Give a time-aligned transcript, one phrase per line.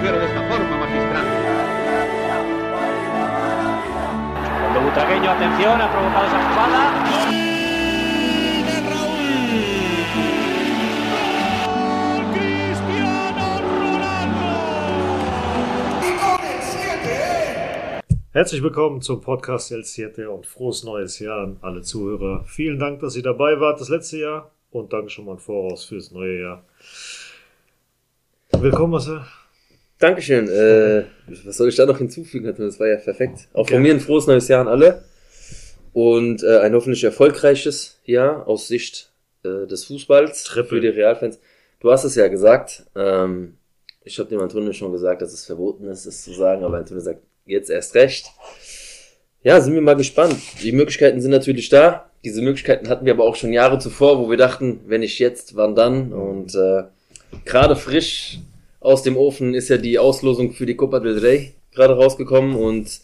[0.00, 1.26] mujer de esta forma, magistral.
[4.60, 6.80] Cuando Butragueño, atención, ha provocado esa jugada.
[18.32, 22.44] Herzlich willkommen zum Podcast El Siete und frohes neues Jahr an alle Zuhörer.
[22.46, 25.84] Vielen Dank, dass ihr dabei wart das letzte Jahr und danke schon mal im Voraus
[25.84, 26.64] fürs neue Jahr.
[28.52, 29.26] Willkommen, Marcel.
[30.00, 30.48] Dankeschön.
[30.48, 31.04] Äh,
[31.44, 32.52] was soll ich da noch hinzufügen?
[32.56, 33.48] Das war ja perfekt.
[33.52, 35.04] Auch von mir ein frohes neues Jahr an alle.
[35.92, 39.12] Und äh, ein hoffentlich erfolgreiches Jahr aus Sicht
[39.44, 40.68] äh, des Fußballs Triple.
[40.68, 41.38] für die Realfans.
[41.80, 42.84] Du hast es ja gesagt.
[42.96, 43.58] Ähm,
[44.02, 47.02] ich habe dem Antonio schon gesagt, dass es verboten ist, es zu sagen, aber Antonio
[47.02, 48.26] sagt, jetzt erst recht.
[49.42, 50.36] Ja, sind wir mal gespannt.
[50.62, 52.10] Die Möglichkeiten sind natürlich da.
[52.24, 55.56] Diese Möglichkeiten hatten wir aber auch schon Jahre zuvor, wo wir dachten, wenn nicht jetzt,
[55.56, 56.12] wann dann?
[56.14, 56.84] Und äh,
[57.44, 58.38] gerade frisch
[58.80, 63.00] aus dem Ofen ist ja die Auslosung für die Copa del Rey gerade rausgekommen und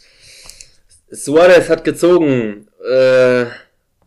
[1.11, 2.69] Suarez hat gezogen.
[2.85, 3.47] Äh,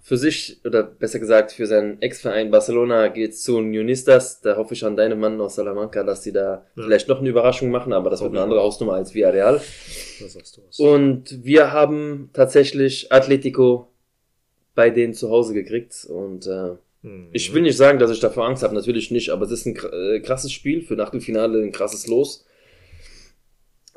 [0.02, 4.42] für sich, oder besser gesagt, für seinen Ex-Verein Barcelona geht's zu Unionistas.
[4.42, 6.84] Da hoffe ich an deine Mann aus Salamanca, dass die da Ja.
[6.84, 9.62] vielleicht noch eine Überraschung machen, aber das wird eine andere Hausnummer als Villarreal.
[10.20, 10.80] Da sagst du was.
[10.80, 13.88] Und wir haben tatsächlich Atletico
[14.74, 16.72] bei denen zu Hause gekriegt und äh.
[17.32, 19.78] Ich will nicht sagen, dass ich davor Angst habe, natürlich nicht, aber es ist ein
[19.78, 22.46] äh, krasses Spiel für Achtelfinale, ein krasses Los.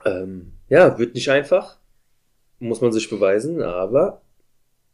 [0.05, 1.79] Ähm, ja, wird nicht einfach,
[2.59, 4.23] muss man sich beweisen, aber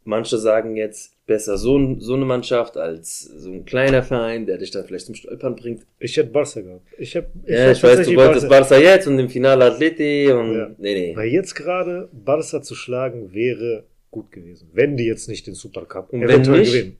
[0.03, 4.71] manche sagen jetzt besser so, so eine Mannschaft als so ein kleiner Verein, der dich
[4.71, 5.85] dann vielleicht zum Stolpern bringt.
[5.99, 6.81] Ich hätte Barca gehabt.
[6.97, 10.55] Ich, hab, ja, hätte ich weiß, du wolltest Barca jetzt und im Finale Atleti und
[10.57, 10.71] Ja.
[10.79, 11.15] nee, nee.
[11.15, 14.69] Weil jetzt gerade Barca zu schlagen wäre gut gewesen.
[14.73, 16.71] Wenn die jetzt nicht den Supercup Und wenn nicht?
[16.71, 16.97] gewinnen.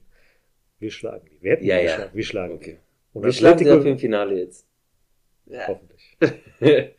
[0.80, 1.40] Wir schlagen die.
[1.42, 1.90] Wir hätten Ja, die ja.
[1.96, 2.10] geschlagen.
[2.16, 2.78] Wir schlagen Okay.
[2.78, 3.18] die.
[3.18, 4.66] Und Wir schlagen Atletico- auf im Finale jetzt.
[5.46, 5.66] Ja.
[5.68, 6.16] Hoffentlich.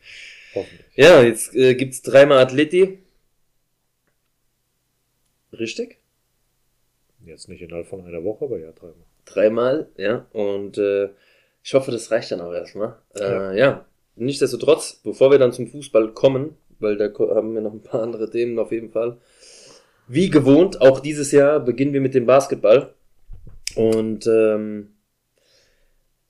[0.54, 0.86] Hoffentlich.
[0.96, 2.98] Ja, jetzt äh, gibt's dreimal Atleti.
[5.52, 5.98] Richtig?
[7.24, 9.06] Jetzt nicht innerhalb von einer Woche, aber ja, dreimal.
[9.24, 10.26] Dreimal, ja.
[10.32, 11.10] Und äh,
[11.62, 12.96] ich hoffe, das reicht dann auch erstmal.
[13.14, 13.52] Äh, Ja.
[13.52, 13.86] ja.
[14.16, 18.28] Nichtsdestotrotz, bevor wir dann zum Fußball kommen, weil da haben wir noch ein paar andere
[18.28, 19.16] Themen auf jeden Fall.
[20.08, 22.92] Wie gewohnt, auch dieses Jahr beginnen wir mit dem Basketball.
[23.76, 24.88] Und ähm,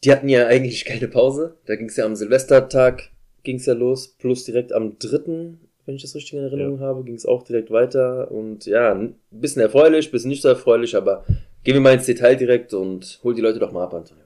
[0.04, 1.56] die hatten ja eigentlich keine Pause.
[1.66, 5.96] Da ging es ja am Silvestertag ging es ja los, plus direkt am dritten, wenn
[5.96, 8.30] ich das richtig in Erinnerung habe, ging es auch direkt weiter.
[8.30, 11.24] Und ja, ein bisschen erfreulich, ein bisschen nicht so erfreulich, aber
[11.64, 14.22] gehen wir mal ins Detail direkt und hol die Leute doch mal ab, Antonio.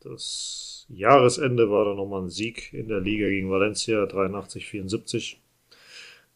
[0.00, 5.36] Das Jahresende war dann nochmal ein Sieg in der Liga gegen Valencia, 83-74.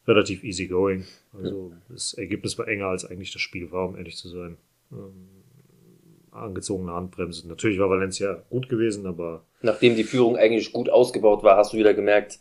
[0.08, 1.04] Relativ easy going.
[1.32, 4.56] Also das Ergebnis war enger als eigentlich das Spiel war, um ehrlich zu sein.
[4.90, 5.39] Ähm,
[6.32, 7.48] angezogene Handbremse.
[7.48, 11.76] Natürlich war Valencia gut gewesen, aber Nachdem die Führung eigentlich gut ausgebaut war, hast du
[11.76, 12.38] wieder gemerkt,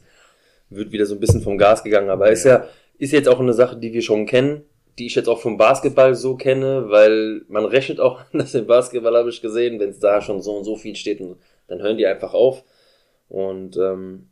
[0.70, 2.10] wird wieder so ein bisschen vom Gas gegangen.
[2.10, 2.68] Aber ist ja,
[2.98, 4.64] ist jetzt auch eine Sache, die wir schon kennen,
[4.98, 9.16] die ich jetzt auch vom Basketball so kenne, weil man rechnet auch, dass im Basketball
[9.16, 11.22] habe ich gesehen, wenn es da schon so und so viel steht,
[11.68, 12.64] dann hören die einfach auf.
[13.28, 14.30] Und ähm,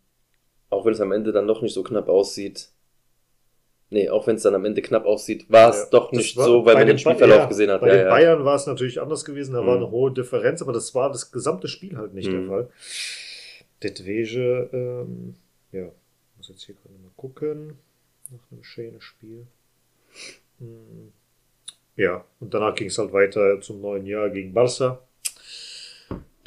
[0.70, 2.70] auch wenn es am Ende dann doch nicht so knapp aussieht,
[3.90, 6.46] nee, auch wenn es dann am Ende knapp aussieht, war es Ja, doch nicht war-
[6.46, 7.82] so, weil man den Ba- Spielverlauf ja, gesehen hat.
[7.82, 8.10] Bei Ja, den.
[8.10, 9.84] Bayern war es natürlich anders gewesen, da war Mhm.
[9.84, 12.48] eine hohe Differenz, aber das war das gesamte Spiel halt nicht der Mhm.
[12.50, 12.70] Fall.
[13.84, 15.36] Detwege, ähm,
[15.72, 15.86] ja,
[16.38, 17.78] muss jetzt hier gerade mal gucken,
[18.32, 19.46] nach einem schönen Spiel.
[20.60, 21.12] Hm.
[21.96, 25.00] Ja, und danach ging es halt weiter zum neuen Jahr gegen Barca.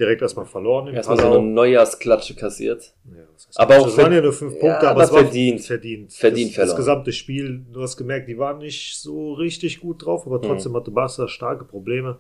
[0.01, 2.95] Direkt erstmal verloren Erstmal so eine Neujahrsklatsche kassiert.
[3.05, 3.83] Ja, heißt Aber das?
[3.83, 5.61] auch das waren ja nur fünf Ja, Punkte, aber, aber es war verdient.
[5.61, 6.13] verdient.
[6.15, 6.77] Verdient das, das verloren.
[6.79, 10.91] gesamte Spiel, du hast gemerkt, die waren nicht so richtig gut drauf, aber trotzdem hatte
[10.91, 12.19] Barca starke Probleme.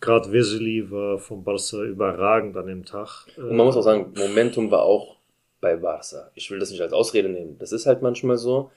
[0.00, 3.26] Gerade Vesely war von Barca überragend an dem Tag.
[3.36, 5.16] Und man muss auch sagen, Momentum war auch
[5.60, 6.30] bei Barca.
[6.34, 7.56] Ich will das nicht als Ausrede nehmen.
[7.58, 8.70] Das ist halt manchmal so.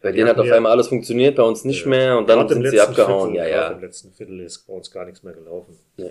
[0.00, 2.48] Bei Die denen hat auf ja- einmal alles funktioniert, bei uns nicht mehr und dann
[2.48, 3.30] sind sie abgehauen.
[3.34, 3.68] Viertel, ja, ja.
[3.70, 5.78] Im letzten Viertel ist bei uns gar nichts mehr gelaufen.
[5.96, 6.06] Ja.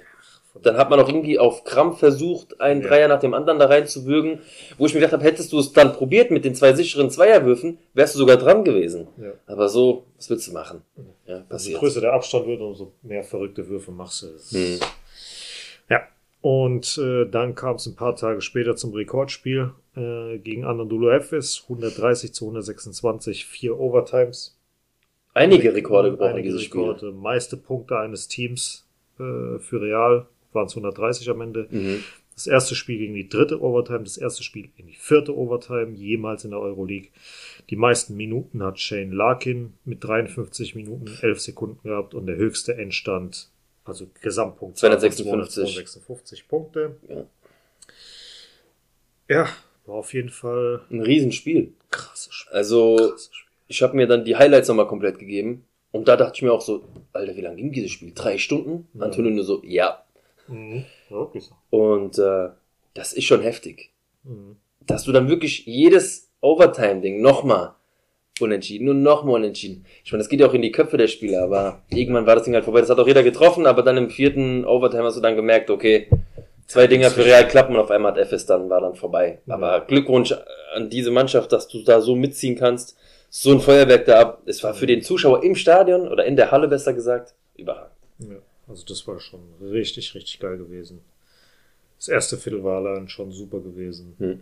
[0.63, 2.87] Dann hat man auch irgendwie auf Krampf versucht, einen Ja.
[2.89, 4.39] Dreier nach dem anderen da reinzuwürgen,
[4.77, 7.77] wo ich mir gedacht habe, hättest du es dann probiert mit den zwei sicheren Zweierwürfen,
[7.93, 9.07] wärst du sogar dran gewesen.
[9.17, 9.31] Ja.
[9.47, 10.81] Aber so, was willst du machen?
[11.25, 11.79] Ja, Also je passiert.
[11.79, 14.27] größer der Abstand wird, umso mehr verrückte Würfe machst du.
[14.57, 14.79] Hm.
[15.89, 16.01] Ja.
[16.41, 21.61] Und äh, dann kam es ein paar Tage später zum Rekordspiel äh, gegen Anadolu Efes.
[21.63, 24.57] 130 zu 126, vier Overtimes.
[25.33, 26.55] Einige Rekorde gebrochen, Einige.
[26.59, 27.11] Rekorde.
[27.13, 28.85] Meiste Punkte eines Teams
[29.19, 31.67] äh, für Real waren es 130 am Ende.
[31.69, 32.03] Mhm.
[32.33, 36.43] Das erste Spiel gegen die dritte Overtime, das erste Spiel in die vierte Overtime, jemals
[36.45, 37.09] in der Euroleague.
[37.69, 42.75] Die meisten Minuten hat Shane Larkin mit 53 Minuten 11 Sekunden gehabt und der höchste
[42.75, 43.49] Endstand,
[43.83, 45.53] also Gesamtpunkt 256.
[45.63, 46.95] 256 Punkte.
[47.09, 47.25] Ja.
[49.29, 49.47] Ja,
[49.85, 51.73] war auf jeden Fall Ein Riesenspiel.
[51.89, 52.53] krasses Spiel.
[52.53, 53.51] Also, Krasses Spiel.
[53.67, 55.65] ich habe mir dann die Highlights nochmal komplett gegeben.
[55.91, 58.13] Und da dachte ich mir auch so, Alter, wie lange ging dieses Spiel?
[58.15, 58.87] Drei Stunden?
[58.93, 59.05] Ja.
[59.05, 60.03] Antonio nur so, ja.
[60.51, 60.85] Mhm.
[61.09, 61.55] Wirklich so.
[61.69, 62.49] Und äh,
[62.93, 63.91] das ist schon heftig.
[64.23, 64.57] Mhm.
[64.85, 67.75] Dass du dann wirklich jedes Overtime-Ding nochmal
[68.39, 69.85] unentschieden und nochmal unentschieden.
[70.03, 72.45] Ich meine, das geht ja auch in die Köpfe der Spieler, aber irgendwann war das
[72.45, 72.81] Ding halt vorbei.
[72.81, 76.07] Das hat auch jeder getroffen, aber dann im vierten Overtime hast du dann gemerkt, okay,
[76.65, 79.39] zwei Dinger für Real klappen und auf einmal hat FS dann, war dann vorbei.
[79.45, 79.55] Ja.
[79.55, 80.33] Aber Glückwunsch
[80.73, 82.97] an diese Mannschaft, dass du da so mitziehen kannst.
[83.29, 84.41] So ein Feuerwerk da ab.
[84.45, 87.90] Es war für den Zuschauer im Stadion oder in der Halle besser gesagt, überragend.
[88.71, 91.01] Also das war schon richtig, richtig geil gewesen.
[91.97, 94.15] Das erste Viertel war allein schon super gewesen.
[94.17, 94.39] Hm.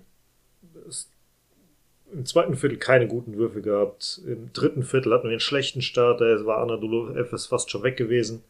[2.14, 4.22] Im zweiten Viertel keine guten Würfe gehabt.
[4.26, 6.22] Im dritten Viertel hatten wir einen schlechten Start.
[6.22, 8.44] Da war Anadolu FS fast schon weg gewesen.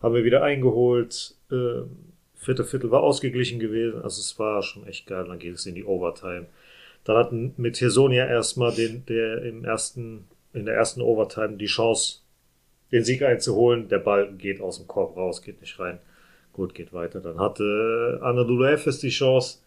[0.00, 1.34] Haben wir wieder eingeholt.
[1.50, 1.90] Ähm,
[2.36, 4.02] vierte Viertel war ausgeglichen gewesen.
[4.02, 5.26] Also es war schon echt geil.
[5.26, 6.46] Dann geht es in die Overtime.
[7.04, 12.20] Dann hatten mit Hirsonia erstmal den, der im ersten, in der ersten Overtime die Chance,
[12.92, 13.88] den Sieg einzuholen.
[13.88, 15.98] Der Ball geht aus dem Korb raus, geht nicht rein.
[16.52, 17.20] Gut, geht weiter.
[17.20, 19.58] Dann hatte Anadolu Efes die Chance,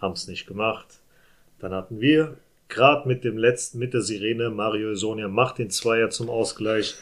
[0.00, 1.00] haben es nicht gemacht.
[1.58, 2.36] Dann hatten wir,
[2.68, 6.94] gerade mit dem letzten, mit der Sirene, Mario Sonia macht den Zweier zum Ausgleich.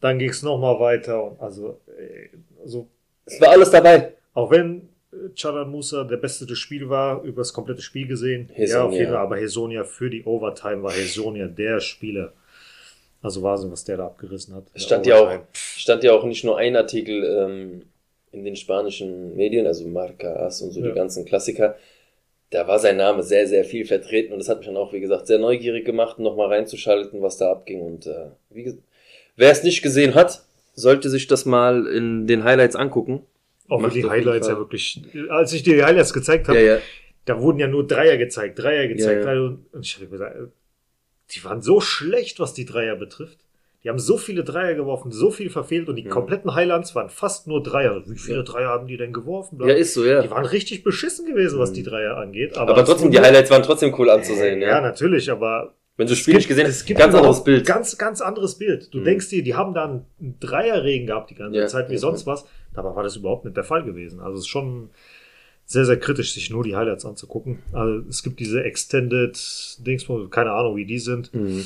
[0.00, 1.22] Dann ging es nochmal weiter.
[1.24, 2.28] Und also, äh,
[2.62, 2.88] also,
[3.24, 4.12] Es war alles dabei.
[4.34, 8.48] auch wenn äh, Chadan Musa der Beste des Spiels war, über das komplette Spiel gesehen,
[8.50, 8.84] ja, Hesonia.
[8.84, 12.32] auf jeden Fall, aber Hesonia für die Overtime war Hesonia der Spieler.
[13.22, 14.64] Also Wahnsinn, was der da abgerissen hat.
[14.72, 17.82] Es stand ja auch, stand ja auch nicht nur ein Artikel ähm,
[18.32, 20.88] in den spanischen Medien, also Marca, As und so Ja.
[20.88, 21.76] die ganzen Klassiker.
[22.50, 25.00] Da war sein Name sehr, sehr viel vertreten und das hat mich dann auch, wie
[25.00, 27.80] gesagt, sehr neugierig gemacht, nochmal reinzuschalten, was da abging.
[27.82, 28.76] Und äh, wie
[29.36, 30.42] wer es nicht gesehen hat,
[30.74, 33.22] sollte sich das mal in den Highlights angucken.
[33.68, 35.00] Auch die Highlights ja wirklich.
[35.28, 36.78] Als ich dir die Highlights gezeigt habe, Ja, ja.
[37.24, 39.24] da wurden ja nur Dreier gezeigt, Dreier gezeigt.
[39.24, 39.32] Ja.
[39.42, 40.46] Und ich habe gesagt, äh,
[41.32, 43.38] die waren so schlecht, was die Dreier betrifft.
[43.82, 46.10] Die haben so viele Dreier geworfen, so viel verfehlt und die Ja.
[46.10, 48.02] kompletten Highlights waren fast nur Dreier.
[48.06, 49.58] Wie viele Dreier haben die denn geworfen?
[49.66, 50.20] Ja, ist so, ja.
[50.20, 51.74] Die waren richtig beschissen gewesen, was Mhm.
[51.74, 52.58] die Dreier angeht.
[52.58, 54.80] Aber, es trotzdem, die Highlights waren trotzdem cool anzusehen, ja, ja.
[54.82, 57.66] natürlich, aber Wenn du das Spiel nicht gesehen es hast, gibt ganz anderes Bild.
[57.66, 58.92] Ganz, ganz anderes Bild.
[58.94, 59.04] Du Mhm.
[59.04, 60.06] denkst dir, die haben da einen
[60.40, 62.46] Dreierregen gehabt die ganze Ja, Zeit, wie ja, sonst was.
[62.74, 64.20] Dabei war das überhaupt nicht der Fall gewesen.
[64.20, 64.90] Also es ist schon
[65.70, 67.62] sehr, sehr kritisch, sich nur die Highlights anzugucken.
[67.70, 69.38] Also es gibt diese Extended
[69.78, 71.32] Dings, keine Ahnung, wie die sind.
[71.32, 71.64] Mhm.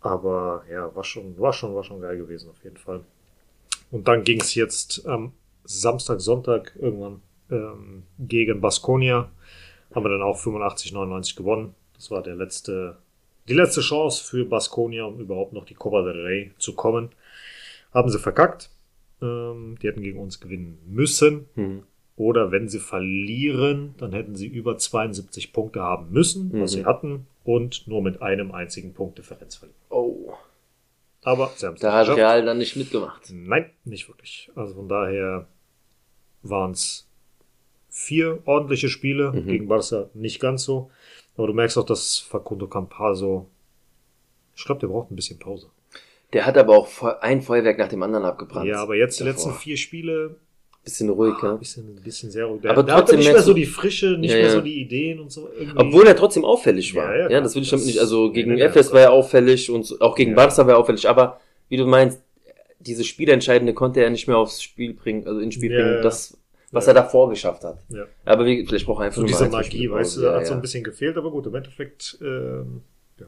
[0.00, 3.02] Aber ja, war schon, war schon, war schon geil gewesen, auf jeden Fall.
[3.90, 5.34] Und dann ging es jetzt am
[5.64, 7.20] Samstag, Sonntag irgendwann
[7.50, 9.30] ähm, gegen Baskonia.
[9.94, 11.74] Haben wir dann auch 85, 99 gewonnen.
[11.96, 12.96] Das war der letzte,
[13.46, 17.10] die letzte Chance für Baskonia, um überhaupt noch die Copa del Rey zu kommen.
[17.92, 18.70] Haben sie verkackt.
[19.20, 21.44] Ähm, die hätten gegen uns gewinnen müssen.
[21.56, 21.82] Mhm.
[22.18, 26.76] Oder wenn sie verlieren, dann hätten sie über 72 Punkte haben müssen, was Mhm.
[26.80, 29.78] sie hatten, und nur mit einem einzigen Punkt Differenz verlieren.
[29.88, 30.32] Oh,
[31.22, 32.18] Aber sie haben es da hat geschafft.
[32.18, 33.22] Real dann nicht mitgemacht.
[33.32, 34.50] Nein, nicht wirklich.
[34.56, 35.46] Also von daher
[36.42, 37.06] waren es
[37.88, 39.46] vier ordentliche Spiele Mhm.
[39.46, 40.90] gegen Barca, nicht ganz so.
[41.36, 43.48] Aber du merkst auch, dass Facundo Campaso,
[44.56, 45.68] ich glaube, der braucht ein bisschen Pause.
[46.32, 48.66] Der hat aber auch ein Feuerwerk nach dem anderen abgebrannt.
[48.68, 49.32] Ja, aber jetzt die davor.
[49.50, 50.36] letzten vier Spiele,
[50.84, 51.54] Bisschen ruhig, ein ja.
[51.56, 52.64] bisschen, bisschen sehr ruhig.
[52.68, 54.52] Aber der hatte trotzdem nicht mehr so die Frische, nicht Ja, mehr ja.
[54.52, 55.48] so die Ideen und so.
[55.58, 55.76] Irgendwie.
[55.78, 57.14] Obwohl er trotzdem auffällig war.
[57.14, 57.98] Ja, Ja, das will ich damit nicht.
[57.98, 60.34] Also gegen Ja, FS war er auffällig und auch gegen.
[60.34, 61.06] Barca war er auffällig.
[61.08, 62.20] Aber wie du meinst,
[62.80, 66.38] diese Spielentscheidende konnte er nicht mehr aufs Spiel bringen, also ins Spiel bringen, das,
[66.70, 66.92] was Ja.
[66.92, 67.78] er davor geschafft hat.
[67.90, 68.04] Ja.
[68.24, 70.46] Aber wie, vielleicht braucht er einfach So nur diese ein, Magie, weißt du, hat ja,
[70.46, 72.82] so ein bisschen gefehlt, aber gut, im Endeffekt, ähm,
[73.20, 73.26] ja,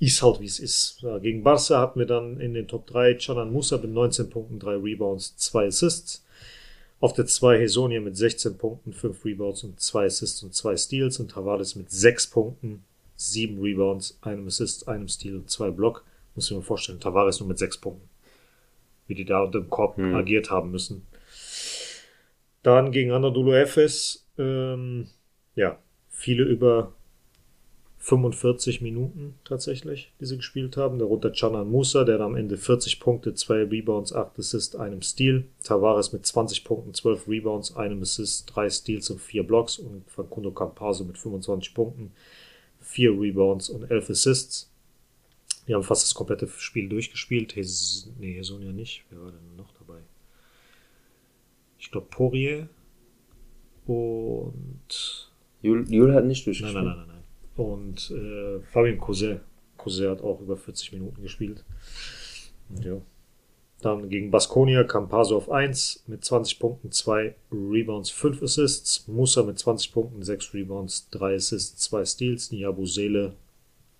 [0.00, 1.02] ist halt wie es ist.
[1.22, 4.74] Gegen Barca hatten wir dann in den Top 3 Chanan Musa mit 19 Punkten, 3
[4.76, 6.24] Rebounds, 2 Assists.
[6.98, 11.20] Auf der 2 Hesonia mit 16 Punkten, 5 Rebounds und 2 Assists und 2 Steals
[11.20, 12.84] und Tavares mit 6 Punkten,
[13.16, 16.04] 7 Rebounds, einem Assist, einem Steal und 2 Block.
[16.34, 18.08] Muss ich mir vorstellen, Tavares nur mit 6 Punkten.
[19.06, 20.14] Wie die da unter dem Korb Hm.
[20.14, 21.06] agiert haben müssen.
[22.62, 25.06] Dann gegen Anadolu Efes, ähm,
[25.54, 25.78] ja,
[26.10, 26.95] viele über
[28.06, 31.00] 45 Minuten tatsächlich, die sie gespielt haben.
[31.00, 35.42] Darunter Canan Musa, der am Ende 40 Punkte, 2 Rebounds, 8 Assists, einem Steal.
[35.64, 39.80] Tavares mit 20 Punkten, 12 Rebounds, einem Assist, 3 Steals und 4 Blocks.
[39.80, 42.12] Und Facundo Campaso mit 25 Punkten,
[42.78, 44.70] 4 Rebounds und 11 Assists.
[45.66, 47.56] Die haben fast das komplette Spiel durchgespielt.
[47.56, 49.04] Hes nee, Hesonia nicht.
[49.10, 49.98] Wer war denn noch dabei?
[51.80, 52.68] Ich glaube Poirier
[53.84, 55.28] und
[55.60, 56.72] Jul, Jul hat nicht durchgespielt.
[56.72, 57.15] nein, nein, nein, nein.
[57.56, 59.40] Und äh, Fabien Couset.
[59.78, 61.64] Couset hat auch über 40 Minuten gespielt.
[62.68, 63.00] Und ja.
[63.82, 69.06] Dann gegen Baskonia kam Paso auf 1 mit 20 Punkten, 2 Rebounds, 5 Assists.
[69.06, 72.52] Musa mit 20 Punkten, 6 Rebounds, 3 Assists, 2 Steals.
[72.52, 73.34] Niabu Sele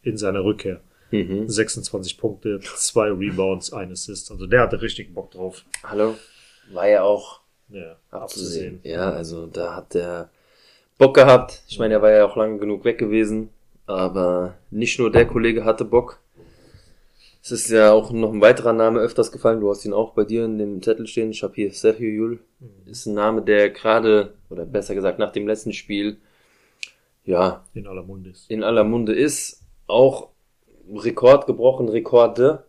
[0.03, 0.81] in seiner Rückkehr.
[1.11, 1.49] Mhm.
[1.49, 4.31] 26 Punkte, 2 Rebounds, 1 Assist.
[4.31, 5.65] Also der hatte richtig Bock drauf.
[5.83, 6.17] Hallo,
[6.73, 8.81] war ja auch Ja, abzusehen.
[8.83, 10.31] Ja, also da hat der
[10.99, 11.63] Bock gehabt.
[11.69, 13.51] Ich meine, er war ja auch lange genug weg gewesen.
[13.87, 16.19] Aber nicht nur der Kollege hatte Bock.
[17.43, 19.61] Es ist ja auch noch ein weiterer Name öfters gefallen.
[19.61, 21.31] Du hast ihn auch bei dir in dem Zettel stehen.
[21.31, 22.41] Ich habe hier Sergio Yul.
[22.87, 26.17] Ist ein Name, der gerade, oder besser gesagt nach dem letzten Spiel,
[27.25, 28.51] ja, In aller Munde ist.
[28.51, 29.63] in aller Munde ist.
[29.87, 30.31] Auch
[30.93, 32.65] Rekord gebrochen, Rekorde.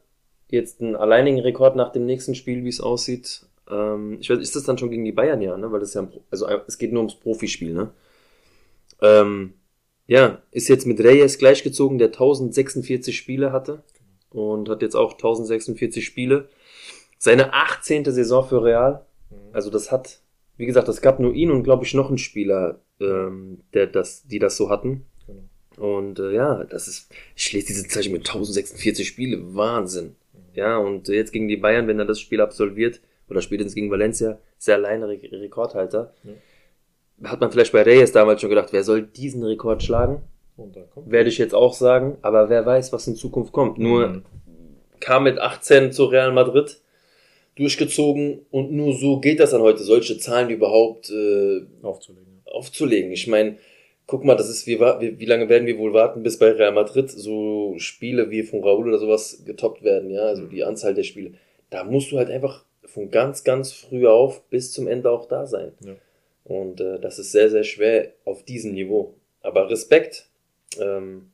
[0.49, 3.45] Jetzt einen alleinigen Rekord nach dem nächsten Spiel, wie es aussieht.
[3.69, 5.71] Ähm, ich weiß, ist das dann schon gegen die Bayern, ja, ne?
[5.71, 7.89] Weil das ja, ein Pro also es geht nur ums Profispiel, ne?
[9.01, 9.53] Ähm,
[10.07, 13.83] ja, ist jetzt mit Reyes gleichgezogen, der 1046 Spiele hatte
[14.29, 16.49] und hat jetzt auch 1046 Spiele.
[17.17, 18.05] Seine 18.
[18.05, 19.05] Saison für Real.
[19.51, 20.21] Also das hat,
[20.55, 24.25] wie gesagt, es gab nur ihn und glaube ich noch einen Spieler, ähm, der das,
[24.27, 25.05] die das so hatten.
[25.25, 25.43] Genau.
[25.77, 30.15] Und äh, ja, das ist, ich lese diese Zeichen mit 1046 Spiele, Wahnsinn.
[30.53, 34.39] Ja, und jetzt gegen die Bayern, wenn er das Spiel absolviert, oder spätestens gegen Valencia,
[34.57, 36.13] ist er alleine Re Rekordhalter.
[37.23, 40.21] Hat man vielleicht bei Reyes damals schon gedacht, wer soll diesen Rekord schlagen?
[40.55, 41.09] Und da kommt.
[41.11, 43.77] Werde ich jetzt auch sagen, aber wer weiß, was in Zukunft kommt.
[43.77, 44.23] Nur Mhm.
[44.99, 46.79] kam mit 18 zu Real Madrid
[47.55, 52.41] durchgezogen und nur so geht das dann heute, solche Zahlen überhaupt äh, aufzulegen.
[52.45, 53.11] aufzulegen.
[53.11, 53.57] Ich meine,
[54.05, 56.71] guck mal, das ist, wie, wie, wie lange werden wir wohl warten, bis bei Real
[56.71, 61.03] Madrid so Spiele wie von Raúl oder sowas getoppt werden, ja, also die Anzahl der
[61.03, 61.31] Spiele.
[61.69, 65.45] Da musst du halt einfach von ganz, ganz früh auf bis zum Ende auch da
[65.45, 65.71] sein.
[65.83, 65.93] Ja.
[66.47, 69.15] Und äh, das ist sehr, sehr schwer auf diesem Niveau.
[69.41, 70.29] Aber Respekt,
[70.79, 71.31] ähm,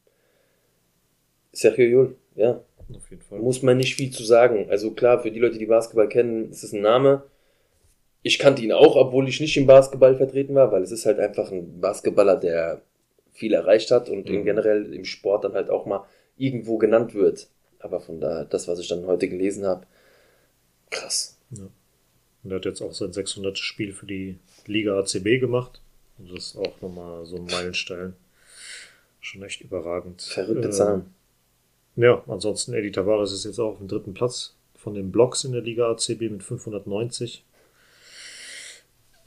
[1.51, 2.63] Sergio Jul, ja,
[2.96, 3.39] Auf jeden Fall.
[3.39, 4.67] muss man nicht viel zu sagen.
[4.70, 7.24] Also klar, für die Leute, die Basketball kennen, ist es ein Name.
[8.24, 11.20] Ich kannte ihn auch, obwohl ich nicht im Basketball vertreten war, weil es ist halt
[11.20, 12.82] einfach ein Basketballer, der
[13.34, 14.46] viel erreicht hat und Mhm.
[14.46, 16.05] generell im Sport dann halt auch mal
[16.38, 17.50] irgendwo genannt wird.
[17.79, 19.86] Aber von da, das, was ich dann heute gelesen habe,
[20.89, 21.38] krass.
[22.43, 23.57] Und er hat jetzt auch sein 600.
[23.57, 25.79] Spiel für die Liga ACB gemacht.
[26.19, 28.13] Und das ist auch nochmal so ein Meilenstein.
[29.21, 30.21] Schon echt überragend.
[30.21, 31.05] Verrückte Ähm, Zahlen.
[31.95, 35.53] Ja, ansonsten Eddie Tavares ist jetzt auch auf dem dritten Platz von den Blocks in
[35.53, 37.43] der Liga ACB mit 590.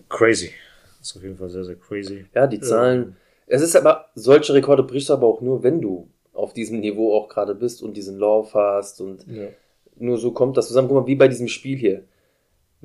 [0.09, 0.51] Crazy.
[0.99, 2.27] Das ist auf jeden Fall sehr, sehr crazy.
[2.35, 3.17] Ja, die Zahlen.
[3.47, 7.15] Es ist aber, solche Rekorde brichst du aber auch nur, wenn du auf diesem Niveau
[7.17, 9.49] auch gerade bist und diesen Lauf hast und Ja.
[9.97, 10.89] nur so kommt das zusammen.
[10.89, 12.05] Guck mal, wie bei diesem Spiel hier.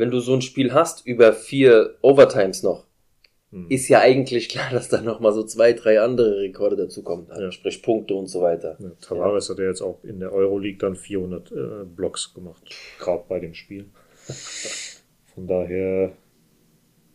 [0.01, 2.88] Wenn du so ein Spiel hast über vier Overtimes noch,
[3.51, 3.67] Hm.
[3.70, 7.29] ist ja eigentlich klar, dass da nochmal so zwei, drei andere Rekorde dazukommen.
[7.29, 7.51] Also Ja.
[7.51, 8.77] Sprich Punkte und so weiter.
[8.79, 11.55] Ja, Tavares hat ja jetzt auch in der Euroleague dann 400 äh,
[11.86, 12.63] Blocks gemacht,
[12.98, 13.86] gerade bei dem Spiel.
[15.36, 16.13] Von daher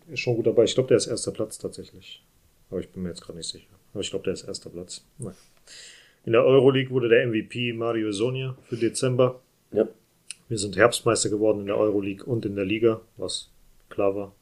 [0.09, 0.63] ist schon gut dabei.
[0.63, 2.25] Ich glaube, der ist erster Platz tatsächlich.
[2.71, 3.67] Aber ich bin mir jetzt gerade nicht sicher.
[3.95, 5.05] Aber ich glaube, der ist erster Platz.
[5.19, 5.35] Naja.
[6.25, 9.41] In der Euroleague wurde der MVP Mario Sonia für Dezember.
[9.73, 9.89] Ja.
[10.49, 13.51] Wir sind Herbstmeister geworden in der Euroleague und in der Liga, was
[13.89, 14.35] klar war.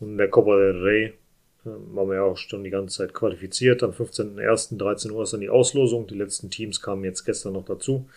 [0.00, 1.12] Und in der Copa del Rey äh,
[1.64, 3.82] waren wir ja auch schon die ganze Zeit qualifiziert.
[3.82, 4.78] Am 15.01.
[4.78, 6.06] 13 Uhr ist dann die Auslosung.
[6.06, 8.08] Die letzten Teams kamen jetzt gestern noch dazu.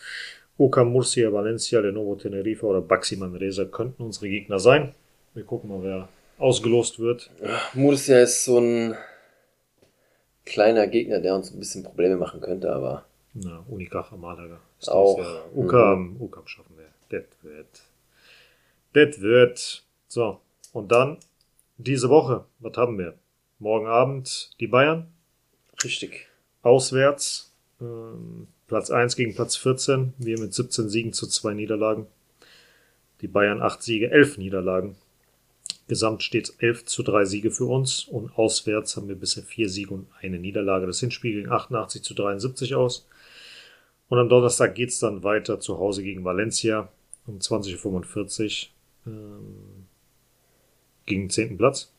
[0.58, 4.96] UK Murcia, Valencia, Lenovo Tenerife oder Baxi Manresa könnten unsere Gegner sein.
[5.34, 7.30] Wir gucken mal, wer ausgelost wird.
[7.74, 8.96] Murcia ist so ein
[10.46, 14.60] kleiner Gegner, der uns ein bisschen Probleme machen könnte, aber Na, Unicaja Malaga.
[14.80, 15.18] Ist Auch.
[15.18, 16.75] das Ja, UCAM, UCAM schaffen wir.
[17.10, 17.84] Das wird.
[18.94, 19.84] Das wird.
[20.08, 20.40] So.
[20.74, 21.18] Und dann
[21.78, 22.46] diese Woche.
[22.60, 23.18] Was haben wir?
[23.60, 25.08] Morgen Abend die Bayern.
[25.84, 26.28] richtig.
[26.62, 27.54] Auswärts.
[27.82, 30.14] Ähm, Platz 1 gegen Platz 14.
[30.18, 32.08] Wir mit 17 Siegen zu zwei Niederlagen.
[33.22, 34.96] Die Bayern 8 Siege, 11 Niederlagen.
[35.88, 38.06] Gesamt steht 11 zu 3 Siege für uns.
[38.06, 40.88] Und auswärts haben wir bisher 4 Siege und eine Niederlage.
[40.88, 43.08] Das Hinspiel ging 88 zu 73 aus.
[44.08, 46.90] Und am Donnerstag geht's dann weiter zu Hause gegen Valencia
[47.28, 48.68] um 20.45
[49.06, 49.14] Uhr.
[49.14, 49.86] Ähm,
[51.06, 51.58] gegen den 10.
[51.58, 51.92] Platz.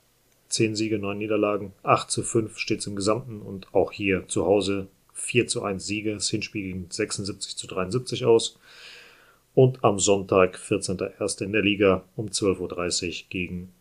[0.48, 1.72] 10 Siege, 9 Niederlagen.
[1.82, 3.40] 8 zu 5 steht's im Gesamten.
[3.40, 6.14] Und auch hier zu Hause 4 zu 1 Siege.
[6.14, 8.58] Das Hinspiel ging 76 zu 73 aus.
[9.54, 11.42] Und am Sonntag, 14.01.
[11.44, 13.72] in der Liga um 12.30 Uhr gegen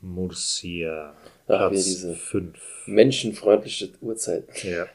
[0.00, 1.14] Murcia.
[1.46, 2.58] Ach, Platz diese- 5.
[2.86, 4.64] Menschenfreundliche Uhrzeit.
[4.64, 4.86] Ja.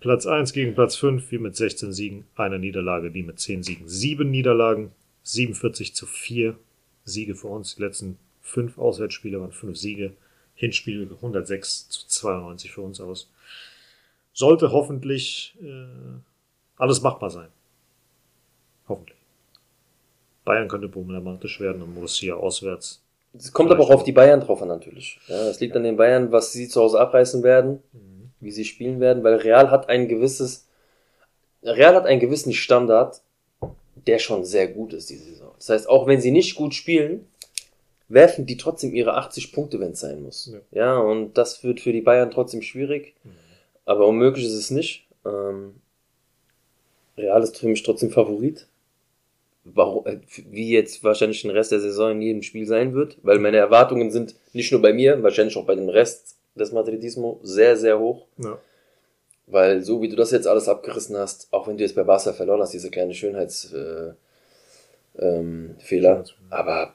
[0.00, 3.86] Platz 1 gegen Platz 5, wir mit 16 Siegen, einer Niederlage, die mit 10 Siegen,
[3.86, 4.92] 7 Niederlagen,
[5.28, 6.56] 47 zu 4
[7.04, 7.76] Siege für uns.
[7.76, 10.12] Die letzten 5 Auswärtsspiele waren 5 Siege.
[10.54, 13.30] Hinspiel 106 zu 92 für uns aus.
[14.32, 16.18] Sollte hoffentlich äh,
[16.76, 17.48] alles machbar sein.
[18.88, 19.18] Hoffentlich.
[20.44, 23.02] Bayern könnte problematisch werden und Borussia auswärts.
[23.34, 25.20] Es kommt aber auch auf die Bayern drauf an, natürlich.
[25.28, 27.82] Ja, es liegt an den Bayern, was sie zu Hause abreißen werden,
[28.40, 30.66] wie sie spielen werden, weil Real hat ein gewisses,
[31.62, 33.20] Real hat einen gewissen Standard,
[34.06, 35.52] der schon sehr gut ist, diese Saison.
[35.56, 37.26] Das heißt, auch wenn sie nicht gut spielen,
[38.08, 40.50] werfen die trotzdem ihre 80 Punkte, wenn es sein muss.
[40.72, 40.78] Ja.
[40.80, 40.98] Ja.
[40.98, 43.14] und das wird für die Bayern trotzdem schwierig,
[43.84, 45.06] aber unmöglich ist es nicht.
[45.24, 45.74] Ähm,
[47.16, 48.66] Real ist für mich trotzdem Favorit.
[49.64, 53.38] Warum, äh, wie jetzt wahrscheinlich den Rest der Saison in jedem Spiel sein wird, weil
[53.38, 57.76] meine Erwartungen sind nicht nur bei mir, wahrscheinlich auch bei dem Rest des Madridismo sehr,
[57.76, 58.26] sehr hoch.
[58.38, 58.58] Ja.
[59.50, 62.32] Weil so wie du das jetzt alles abgerissen hast, auch wenn du jetzt bei Barca
[62.32, 64.14] verloren hast, diese kleine Schönheitsfehler,
[65.18, 65.76] äh, ähm,
[66.50, 66.94] aber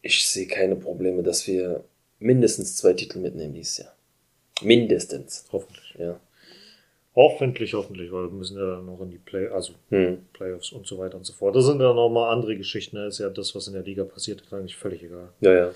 [0.00, 1.84] ich sehe keine Probleme, dass wir
[2.18, 3.94] mindestens zwei Titel mitnehmen dieses Jahr.
[4.62, 5.44] Mindestens.
[5.52, 5.94] Hoffentlich.
[5.98, 6.18] Ja.
[7.14, 10.26] Hoffentlich, hoffentlich, weil wir müssen ja dann noch in die Play, also Hm.
[10.34, 11.56] Playoffs und so weiter und so fort.
[11.56, 12.96] Das sind ja nochmal andere Geschichten.
[12.96, 15.30] Da ist ja das, was in der Liga passiert, ist eigentlich völlig egal.
[15.40, 15.70] Ja, ja.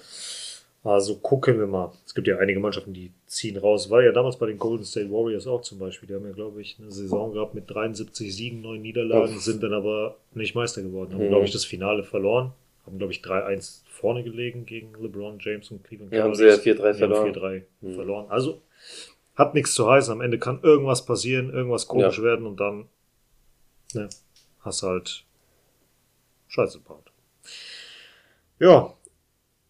[0.82, 1.92] Also gucken wir mal.
[2.06, 3.90] Es gibt ja einige Mannschaften, die ziehen raus.
[3.90, 6.08] War ja damals bei den Golden State Warriors auch zum Beispiel.
[6.08, 9.42] Die haben ja, glaube ich, eine Saison gehabt mit 73 Siegen, 9 Niederlagen, Uff.
[9.42, 11.12] sind dann aber nicht Meister geworden.
[11.12, 11.28] Haben, Mhm.
[11.28, 12.52] glaube ich, das Finale verloren.
[12.86, 16.56] Haben, glaube ich, 3-1 vorne gelegen gegen LeBron James und Cleveland Ja, haben sie ja
[16.56, 17.24] 4-3 Die haben verloren.
[17.34, 17.94] 4-3 Mhm.
[17.94, 18.26] verloren.
[18.30, 18.62] Also
[19.34, 20.10] hat nichts zu heißen.
[20.10, 22.24] Am Ende kann irgendwas passieren, irgendwas komisch Ja.
[22.24, 22.88] werden und dann
[23.92, 24.08] ne,
[24.60, 25.24] hast halt
[26.48, 27.12] Scheiße gebaut.
[28.58, 28.94] Ja,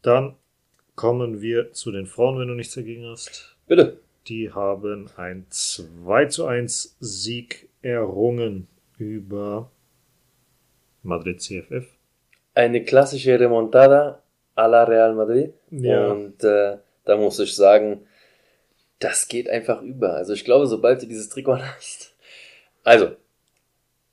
[0.03, 0.37] dann
[1.01, 3.57] kommen wir zu den Frauen, wenn du nichts dagegen hast.
[3.67, 3.97] Bitte.
[4.27, 9.71] Die haben ein 2 zu 1 Sieg errungen über
[11.03, 11.87] Madrid CFF.
[12.53, 14.23] Eine klassische Remontada
[14.55, 15.55] a la Real Madrid.
[15.71, 16.09] Ja.
[16.09, 16.77] Und äh,
[17.07, 18.03] da muss ich sagen,
[18.99, 20.17] das geht einfach über.
[20.17, 22.15] Also ich glaube, sobald du dieses Trikot hast.
[22.85, 23.13] Also,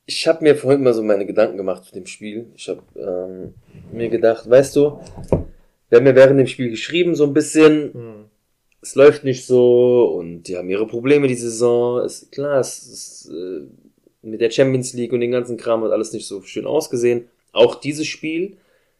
[0.05, 2.47] ich habe mir vorhin mal so meine Gedanken gemacht zu dem Spiel.
[2.55, 3.55] Ich habe ähm,
[3.91, 5.01] mir gedacht, weißt du,
[5.89, 8.25] wir haben ja während dem Spiel geschrieben, so ein bisschen, Hm.
[8.81, 12.03] es läuft nicht so und die haben ihre Probleme die Saison.
[12.03, 13.61] Ist klar, es ist äh,
[14.21, 17.27] mit der Champions League und den ganzen Kram hat alles nicht so schön ausgesehen.
[17.53, 18.57] Auch dieses Spiel,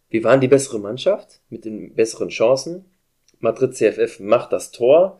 [0.09, 2.85] wir waren die bessere Mannschaft mit den besseren Chancen.
[3.39, 5.19] Madrid CFF macht das Tor.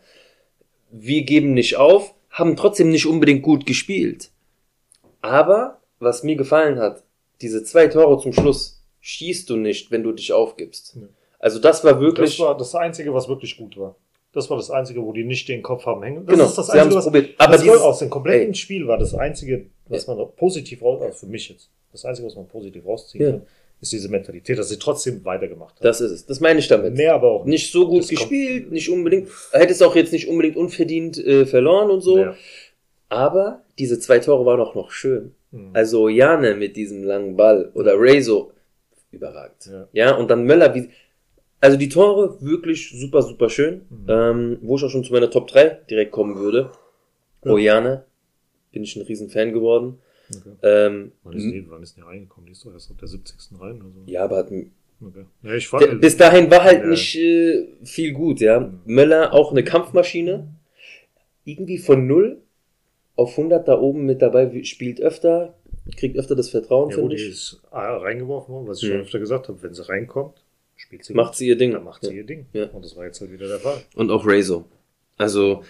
[0.90, 4.30] Wir geben nicht auf, haben trotzdem nicht unbedingt gut gespielt.
[5.22, 7.04] Aber was mir gefallen hat,
[7.42, 10.96] diese zwei Tore zum Schluss schießt du nicht, wenn du dich aufgibst.
[10.96, 11.08] Nee.
[11.40, 13.96] Also das war wirklich Das war das Einzige, was wirklich gut war.
[14.34, 16.26] Das war das Einzige, wo die nicht den Kopf haben hängen.
[16.26, 17.30] Das Genau, ist das Einzige, was, probiert.
[17.38, 18.56] Aber das dieses- aus dem kompletten ey.
[18.56, 22.36] Spiel war das Einzige, was man positiv raus, also für mich jetzt, das Einzige, was
[22.36, 23.32] man positiv rausziehen Ja.
[23.32, 23.42] kann,
[23.80, 25.84] ist diese Mentalität, dass sie trotzdem weitergemacht haben.
[25.84, 26.26] Das ist es.
[26.26, 26.96] Das meine ich damit.
[26.96, 29.30] Mehr aber auch Nicht so gut Das gespielt, nicht unbedingt.
[29.52, 32.18] Hättest auch jetzt nicht unbedingt unverdient äh, verloren und so.
[32.18, 32.36] Ja.
[33.10, 35.34] Aber diese zwei Tore waren auch noch schön.
[35.52, 35.70] Mhm.
[35.74, 38.52] Also Jane mit diesem langen Ball oder Rezo
[39.12, 39.66] überragend.
[39.72, 39.88] Ja.
[39.94, 40.90] Ja, und dann Möller wie.
[41.60, 43.82] Also die Tore wirklich super, super schön.
[43.90, 44.06] Mhm.
[44.08, 46.72] Ähm, wo ich auch schon zu meiner Top 3 direkt kommen würde.
[47.44, 47.52] Ja.
[47.52, 48.04] Ojane.
[48.72, 50.00] Bin ich ein riesen Fan geworden.
[50.30, 50.50] Okay.
[50.62, 52.46] Ähm, Wann ist, die, wann ist die reingekommen?
[52.48, 53.60] Die ist doch erst auf der 70.
[53.60, 54.02] rein oder so.
[54.12, 54.48] ja, aber hat
[55.00, 55.26] Okay.
[55.44, 56.88] ja ich fand, Der, bis dahin war halt Ja.
[56.88, 58.60] nicht äh, viel gut, ja.
[58.60, 58.80] Mhm.
[58.86, 60.48] Möller auch eine Kampfmaschine.
[61.46, 62.42] Irgendwie von 0
[63.16, 65.54] auf 100 da oben mit dabei, spielt öfter,
[65.96, 67.30] kriegt öfter das Vertrauen, ja, finde die ich.
[67.30, 68.94] ist ah, reingeworfen worden, was ich Mhm.
[68.94, 70.44] schon öfter gesagt habe, wenn sie reinkommt,
[70.78, 71.72] spielt sie Macht sie ihr Ding.
[71.74, 72.14] dann macht sie Ja.
[72.18, 72.46] ihr Ding.
[72.54, 72.68] Ja.
[72.68, 73.82] Und das war jetzt halt wieder der Fall.
[73.96, 74.66] Und auch Rezo.
[75.18, 75.64] Also,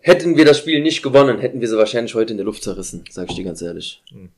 [0.00, 3.04] hätten wir das Spiel nicht gewonnen, hätten wir sie wahrscheinlich heute in der Luft zerrissen,
[3.10, 4.02] sag ich dir ganz ehrlich.
[4.12, 4.30] Mhm.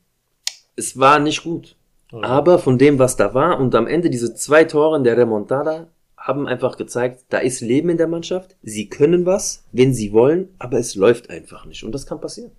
[0.75, 1.75] Es war nicht gut.
[2.11, 5.17] Also, Aber von dem, was da war und am Ende diese zwei Tore in der
[5.17, 8.55] Remontada haben einfach gezeigt, da ist Leben in der Mannschaft.
[8.61, 11.83] Sie können was, wenn sie wollen, aber es läuft einfach nicht.
[11.83, 12.51] Und das kann passieren.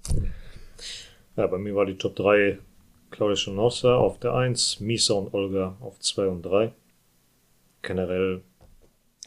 [1.36, 2.58] Ja, bei mir war die Top 3
[3.10, 6.72] Claudia Schanossa auf der 1, Misa und Olga auf 2 und 3.
[7.82, 8.42] Generell,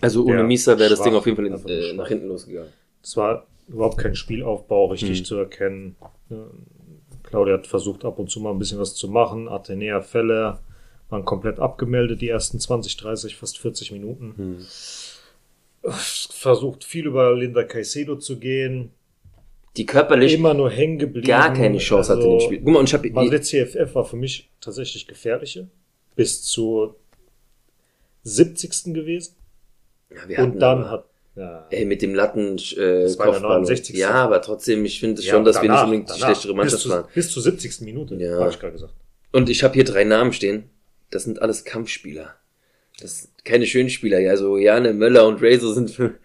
[0.01, 1.01] Also ohne Misa wäre das.
[1.01, 2.71] Ding auf jeden Fall in, äh, nach hinten losgegangen.
[3.03, 5.25] es war überhaupt kein Spielaufbau richtig Mhm.
[5.25, 5.95] zu erkennen.
[7.23, 9.47] Claudia hat versucht ab und zu mal ein bisschen was zu machen.
[9.49, 10.59] Athenea Fälle
[11.09, 14.33] waren komplett abgemeldet, die ersten 20, 30, fast 40 Minuten.
[14.37, 14.65] Hm.
[15.91, 18.91] Versucht viel über Linda Caicedo zu gehen.
[19.77, 21.27] Die körperlich Immer nur hängen geblieben.
[21.27, 22.61] gar keine Chance hatte in dem Also, Spiel.
[22.63, 25.67] Guck mal, und ich habe Madrid CFF war für mich tatsächlich gefährliche.
[26.15, 26.95] Bis zur
[28.25, 28.93] 70.
[28.93, 29.35] gewesen.
[30.09, 31.05] ja, wir Und dann aber- hat.
[31.37, 33.59] Ja, Ey, mit dem Latten äh, Das war der Kopfball.
[33.59, 33.97] 69.
[33.97, 36.53] Ja, aber trotzdem, ich finde ja, schon, dass wir nicht danach- unbedingt die danach, schlechtere
[36.55, 37.05] Mannschaft bis zu, waren.
[37.13, 37.81] Bis zur 70.
[37.81, 38.39] Minute, Ja.
[38.39, 38.93] habe ich gerade gesagt.
[39.33, 40.69] Und ich habe hier drei Namen stehen.
[41.11, 42.35] Das sind alles Kampfspieler.
[43.01, 44.19] Das sind keine Schönspieler.
[44.19, 46.15] Ja, so Jane, Möller und Razor sind für,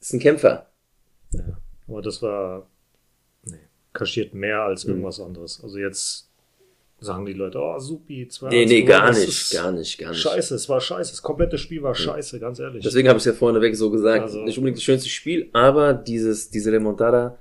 [0.00, 0.66] das sind Kämpfer.
[1.30, 1.58] Ja.
[1.86, 2.68] Aber das war
[3.44, 3.60] nee,
[3.92, 4.90] kaschiert mehr als Mhm.
[4.90, 5.60] irgendwas anderes.
[5.62, 6.25] Also jetzt
[6.98, 10.20] sagen die Leute, oh, supi, 2 Nee, nee, gar nicht, gar nicht, gar nicht.
[10.20, 11.12] Scheiße, es war scheiße.
[11.12, 12.82] Das komplette Spiel war scheiße, ganz ehrlich.
[12.84, 14.22] Deswegen habe ich es ja vorneweg so gesagt.
[14.22, 17.36] Also- nicht unbedingt das schönste Spiel, aber dieses, diese Remontada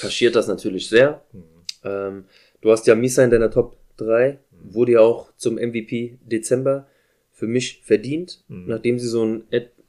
[0.00, 1.22] kaschiert das natürlich sehr.
[1.32, 1.42] Hm.
[1.84, 2.24] Ähm,
[2.60, 6.86] du hast ja Misa in deiner Top 3, wurde ja auch zum MVP Dezember
[7.32, 8.64] für mich verdient, Mhm.
[8.68, 9.42] nachdem sie so ein,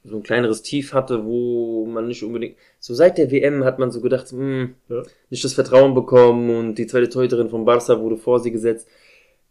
[0.03, 3.91] so ein kleineres Tief hatte, wo man nicht unbedingt, so seit der WM hat man
[3.91, 5.03] so gedacht, hm, Ja.
[5.29, 8.87] nicht das Vertrauen bekommen und die zweite Torhüterin von Barca wurde vor sie gesetzt.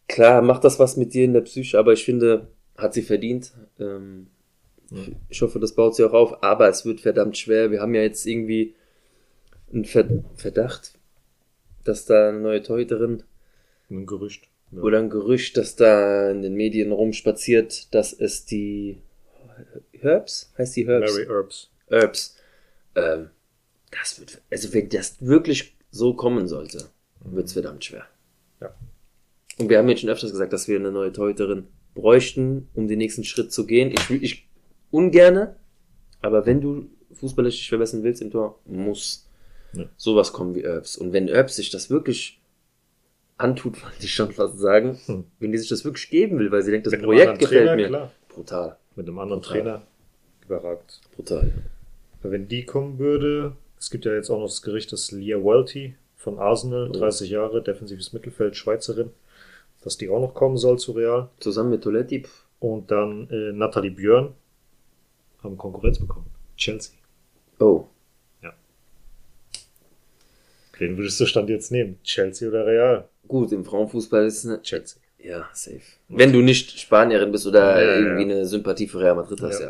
[0.08, 3.52] Klar, macht das was mit dir in der Psyche, aber ich finde, hat sie verdient.
[3.78, 4.26] Ähm,
[5.30, 7.70] Ich hoffe, das baut sie auch auf, aber es wird verdammt schwer.
[7.70, 8.74] Wir haben ja jetzt irgendwie
[9.72, 10.92] einen Ver Verdacht,
[11.84, 13.22] dass da eine neue Torhüterin
[13.90, 14.48] Ein Gerücht.
[14.70, 14.82] Ja.
[14.82, 18.98] oder ein Gerücht, dass da in den Medien rumspaziert, dass es die
[19.92, 21.12] Herbs, heißt die Herbs?
[21.14, 21.70] Mary Earps.
[21.88, 22.36] Herbs.
[22.94, 23.30] Ähm,
[23.90, 26.88] das wird, also wenn das wirklich so kommen sollte,
[27.20, 28.06] wird es verdammt schwer.
[28.60, 28.74] Ja.
[29.62, 32.98] Und wir haben jetzt schon öfters gesagt, dass wir eine neue Torhüterin bräuchten, um den
[32.98, 33.92] nächsten Schritt zu gehen.
[33.92, 34.48] Ich, ich
[34.90, 35.56] ungerne,
[36.20, 39.28] aber wenn du fußballisch dich verbessern willst im Tor, muss
[39.74, 39.84] Ja.
[39.96, 40.96] sowas kommen wie Herbs.
[40.96, 42.40] Und wenn Herbs sich das wirklich
[43.38, 45.24] antut, wollte ich schon fast sagen, Hm.
[45.38, 47.76] wenn die sich das wirklich geben will, weil sie denkt, das Mit Projekt gefällt Trainer,
[47.76, 47.86] mir.
[47.88, 48.12] klar.
[48.28, 49.58] Brutal, Mit einem anderen Total.
[49.62, 49.82] Trainer.
[50.44, 51.00] Überragt.
[51.14, 51.52] brutal.
[52.22, 55.94] Wenn die kommen würde, es gibt ja jetzt auch noch das Gericht, dass Leah Welty
[56.16, 56.92] von Arsenal, Oh.
[56.92, 59.10] 30 Jahre, defensives Mittelfeld, Schweizerin,
[59.82, 61.28] dass die auch noch kommen soll zu Real.
[61.40, 62.24] Zusammen mit Toletti,
[62.60, 64.34] Und dann äh, Nathalie Björn
[65.42, 66.26] haben Konkurrenz bekommen.
[66.56, 66.94] Chelsea.
[67.58, 67.86] oh,
[70.78, 71.98] Wen würdest du Stand jetzt nehmen?
[72.02, 73.08] Chelsea oder Real?
[73.28, 75.00] Gut, im Frauenfußball ist es Chelsea.
[75.18, 75.80] ja safe.
[76.08, 78.36] Wenn du nicht Spanierin bist oder Ja, ja, irgendwie ja.
[78.36, 79.66] eine Sympathie für Real Madrid hast, ja.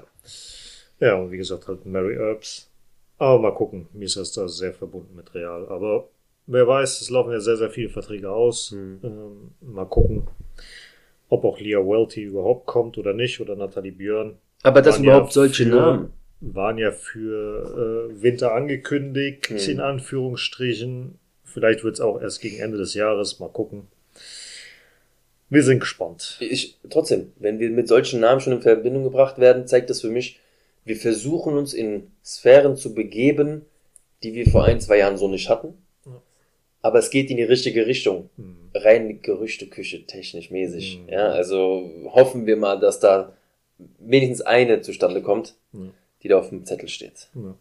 [1.00, 1.08] Ja.
[1.08, 2.70] Ja, und wie gesagt, halt Mary Earps.
[3.18, 3.88] Aber mal gucken.
[3.92, 5.66] Mir ist das da sehr verbunden mit Real.
[5.68, 6.08] Aber
[6.46, 8.70] wer weiß, es laufen ja sehr, sehr viele Verträge aus.
[8.72, 9.00] Hm.
[9.02, 10.26] Ähm, mal gucken,
[11.28, 13.40] ob auch Leah Welty überhaupt kommt oder nicht.
[13.40, 14.36] Oder Nathalie Björn.
[14.62, 16.12] Aber Waren überhaupt ja solche für- Namen.
[16.44, 19.56] Waren ja für äh, Winter angekündigt, Hm.
[19.70, 21.18] in Anführungsstrichen.
[21.44, 23.38] Vielleicht wird es auch erst gegen Ende des Jahres.
[23.38, 23.86] Mal gucken.
[25.50, 26.38] Wir sind gespannt.
[26.40, 30.08] Ich, trotzdem, wenn wir mit solchen Namen schon in Verbindung gebracht werden, zeigt das für
[30.08, 30.40] mich,
[30.84, 33.66] wir versuchen uns in Sphären zu begeben,
[34.22, 35.74] die wir vor ein, zwei Jahren so nicht hatten.
[36.82, 38.28] Aber es geht in die richtige Richtung.
[38.36, 38.56] Hm.
[38.74, 41.00] Rein Gerüchteküche, technisch mäßig.
[41.02, 41.08] Mhm.
[41.08, 43.32] Ja, also hoffen wir mal, dass da
[43.98, 45.80] wenigstens eine zustande kommt, Ja.
[46.22, 47.28] die da auf dem Zettel steht.
[47.34, 47.54] Ja.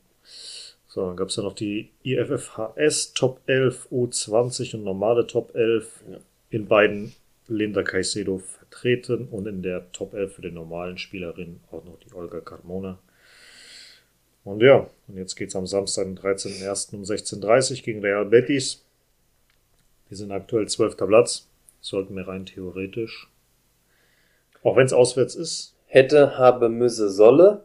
[0.88, 6.04] So, dann gab es ja noch die IFFHS Top 11, U20 und normale Top 11.
[6.12, 6.18] Ja.
[6.50, 7.14] In beiden
[7.48, 12.14] Linda Caicedo vertreten und in der Top 11 für den normalen Spielerin auch noch die
[12.14, 12.98] Olga Carmona.
[14.44, 16.96] Und ja, und jetzt geht's am Samstag, den 13.01.
[16.96, 18.84] um 16.30 Uhr gegen Real Betis.
[20.12, 20.98] Wir sind aktuell 12.
[20.98, 21.48] Platz.
[21.80, 23.32] Sollten wir rein theoretisch.
[24.62, 25.74] Auch wenn es auswärts ist.
[25.86, 27.64] Hätte, habe, müsse, solle.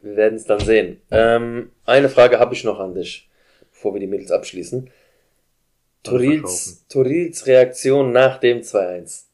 [0.00, 0.98] Wir werden es dann sehen.
[1.10, 3.28] Ähm, eine Frage habe ich noch an dich,
[3.70, 4.90] bevor wir die Mädels abschließen.
[6.02, 9.24] Torils, Torils Reaktion nach dem 2-1.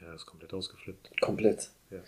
[0.00, 1.20] Ja, ist komplett ausgeflippt.
[1.20, 1.68] Komplett.
[1.90, 1.98] Ja.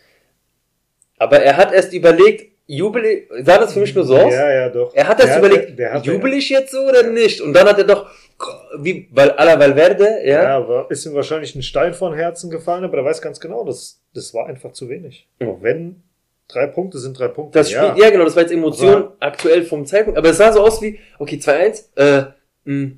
[1.19, 4.33] Aber er hat erst überlegt, jubel sah das für mich nur so aus?
[4.33, 4.95] Ja, ja, doch.
[4.95, 7.41] Er hat das Der überlegt, hatte- der hatte- jubel ich jetzt so oder nicht?
[7.41, 8.11] Und dann hat er doch,
[8.79, 12.51] wie, weil à la Valverde, ja, Ja, war, ist ihm wahrscheinlich ein Stein von Herzen
[12.51, 15.29] gefallen, aber er weiß ganz genau, das, das war einfach zu wenig.
[15.41, 15.49] Mhm.
[15.49, 16.03] Auch wenn
[16.49, 17.59] drei Punkte sind drei Punkte.
[17.59, 18.11] das Spiel, ja.
[18.11, 20.99] genau, das war jetzt Emotion Aber- aktuell vom Zeitpunkt, aber es sah so aus wie,
[21.19, 22.25] okay, 2-1, äh,
[22.65, 22.93] mh,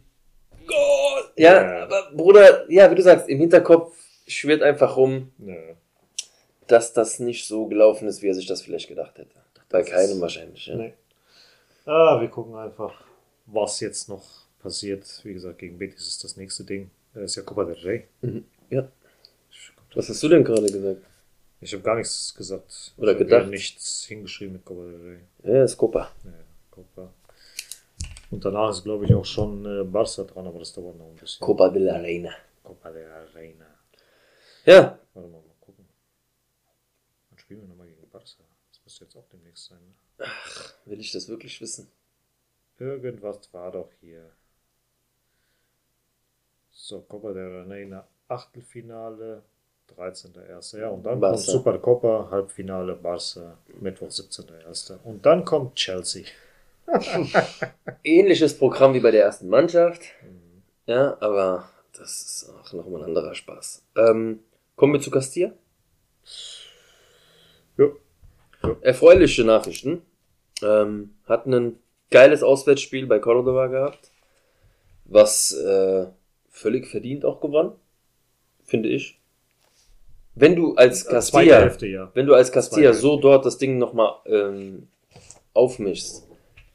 [0.66, 1.22] Goal!
[1.36, 1.82] Ja, Ja.
[1.84, 3.94] aber Bruder, ja, wie du sagst, im Hinterkopf
[4.26, 5.54] schwirrt einfach rum, Ja.
[6.66, 9.30] dass das nicht so gelaufen ist, wie er sich das vielleicht gedacht hätte.
[9.82, 10.76] Bei keinem wahrscheinlich, ja.
[10.76, 10.94] Nee.
[11.84, 13.04] Ah, wir gucken einfach,
[13.46, 14.24] was jetzt noch
[14.60, 15.04] passiert.
[15.24, 16.90] Wie gesagt, gegen Betis ist das nächste Ding.
[17.14, 18.08] Das ist ja Copa del Rey.
[18.22, 18.44] Mhm.
[18.70, 18.88] Ja.
[19.94, 21.02] Was hast du denn gerade gesagt?
[21.60, 22.92] Ich habe gar nichts gesagt.
[22.98, 23.48] Oder Ich gedacht.
[23.48, 25.18] nichts hingeschrieben mit Copa del Rey.
[25.54, 26.10] Ja, ist Copa.
[26.24, 26.32] Ja,
[26.70, 27.12] Copa.
[28.30, 31.14] Und danach ist, glaube ich, auch schon äh, Barca dran, aber das dauert noch ein
[31.14, 31.40] bisschen.
[31.40, 32.32] Copa de la Reina.
[32.62, 33.66] Copa de la Reina.
[34.64, 35.86] Ja, Warte mal, mal gucken.
[37.30, 38.42] Wann spielen wir nochmal gegen Barca?
[38.86, 39.78] Das müsste jetzt auch demnächst sein.
[40.18, 40.26] Ne?
[40.84, 41.88] will ich das wirklich wissen?
[42.78, 44.30] Irgendwas war doch hier.
[46.70, 49.42] So, Copa de Reina, Achtelfinale,
[49.96, 50.78] 13.01.
[50.78, 51.34] Ja, und dann Barca.
[51.34, 55.00] kommt Supercopa, Halbfinale, Barca, Mittwoch, 17.01.
[55.02, 56.24] Und dann kommt Chelsea.
[58.04, 60.02] Ähnliches Programm wie bei der ersten Mannschaft.
[60.86, 63.82] Ja, aber das ist auch nochmal ein anderer Spaß.
[63.96, 64.44] Ähm,
[64.76, 65.52] kommen wir zu Castilla?
[68.68, 68.76] Ja.
[68.80, 70.02] Erfreuliche Nachrichten.
[70.62, 71.78] Ähm, hatten ein
[72.10, 74.10] geiles Auswärtsspiel bei Cordoba gehabt,
[75.04, 76.06] was äh,
[76.48, 77.72] völlig verdient auch gewonnen.
[78.64, 79.20] finde ich.
[80.34, 82.10] Wenn du als Castilla, Hälfte, ja.
[82.14, 84.88] wenn du als Castilla so dort das Ding nochmal ähm,
[85.54, 86.26] aufmischst,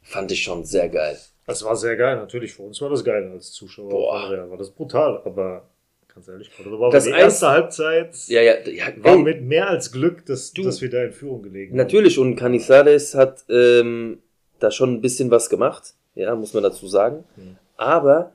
[0.02, 1.18] fand ich schon sehr geil.
[1.46, 2.54] Das war sehr geil, natürlich.
[2.54, 3.90] Für uns war das geil als Zuschauer.
[3.90, 4.30] Boah.
[4.30, 5.70] Real war das brutal, aber
[6.14, 9.70] ganz ehrlich, Cordoba war Das die erste Halbzeit Ja, ja, ja war ey, mit mehr
[9.70, 10.64] als Glück, dass, Du.
[10.64, 14.20] dass wir da in Führung gelegen Natürlich, und Canizares hat ähm,
[14.60, 17.24] da schon ein bisschen was gemacht, ja, muss man dazu sagen.
[17.36, 17.58] Mhm.
[17.78, 18.32] Aber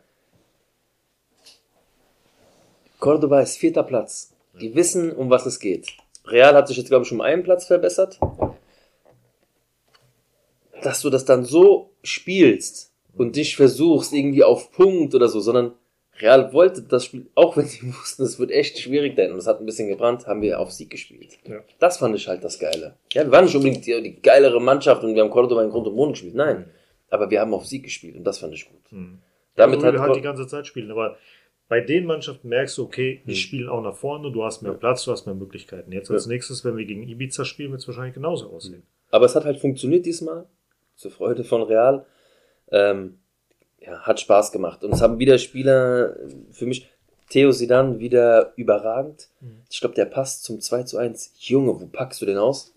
[2.99, 4.33] Cordoba ist vierter Platz.
[4.61, 5.89] Die wissen, um was es geht.
[6.27, 8.19] Real hat sich jetzt, glaube ich, um einen Platz verbessert.
[10.83, 15.73] Dass du das dann so spielst und dich versuchst, irgendwie auf Punkt oder so, sondern
[16.20, 19.46] Real wollte das Spiel, auch wenn sie wussten, es wird echt schwierig, denn und es
[19.46, 21.38] hat ein bisschen gebrannt, haben wir auf Sieg gespielt.
[21.44, 21.61] Ja.
[21.79, 22.96] Das fand ich halt das Geile.
[23.12, 25.87] Ja, wir waren nicht unbedingt die, die geilere Mannschaft und wir haben Cordoba in Grund
[25.87, 26.35] und Boden gespielt.
[26.35, 26.66] Nein.
[27.11, 28.92] Aber wir haben auf Sieg gespielt und das fand ich gut.
[28.92, 29.18] Mhm.
[29.55, 30.90] Damit so wie hat wir halt die ganze Zeit spielen.
[30.90, 31.16] Aber
[31.68, 33.35] bei den Mannschaften merkst du, okay, die Mhm.
[33.37, 35.92] spielen auch nach vorne, du hast mehr Platz, du hast mehr Möglichkeiten.
[35.92, 36.33] Jetzt als Ja.
[36.33, 38.83] nächstes, wenn wir gegen Ibiza spielen, wird es wahrscheinlich genauso aussehen.
[39.11, 40.46] Aber es hat halt funktioniert diesmal.
[40.96, 42.07] Zur Freude von Real.
[42.70, 43.18] Ähm,
[43.87, 44.83] ja, hat Spaß gemacht.
[44.85, 46.88] Und es haben wieder Spieler, äh, für mich,
[47.29, 49.29] Theo Sidan wieder überragend.
[49.40, 49.62] Mhm.
[49.70, 51.33] Ich glaube, der passt zum 2 zu 1.
[51.40, 52.72] Junge, wo packst du den aus?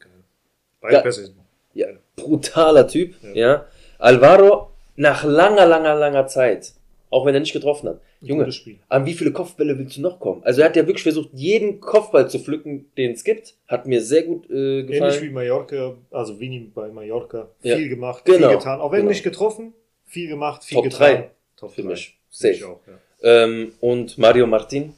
[0.82, 1.28] Beide Ja.
[1.76, 3.13] Ja, brutaler Typ.
[3.22, 3.34] Ja.
[3.36, 3.65] Ja.
[4.00, 6.74] Alvaro, nach langer, langer, langer Zeit,
[7.10, 8.02] auch wenn er nicht getroffen hat.
[8.22, 8.50] Junge,
[8.89, 10.43] an wie viele Kopfbälle willst du noch kommen?
[10.43, 13.56] Also er hat ja wirklich versucht, jeden Kopfball zu pflücken, den es gibt.
[13.67, 15.34] Hat mir sehr gut äh, Ähnlich wie gefallen.
[15.34, 17.78] Mallorca, also Vini bei Mallorca, Ja.
[17.78, 18.50] viel gemacht, Genau.
[18.50, 18.82] viel getan.
[18.82, 19.10] Auch wenn Genau.
[19.12, 19.74] nicht getroffen,
[20.10, 21.00] viel gemacht, viel Top getan.
[21.00, 21.32] drei.
[21.56, 21.89] Top Für drei.
[21.91, 22.17] mich.
[22.30, 22.72] Sehe ich Safe.
[22.74, 22.93] auch, ja.
[23.22, 24.93] Ähm, und Mario Martin,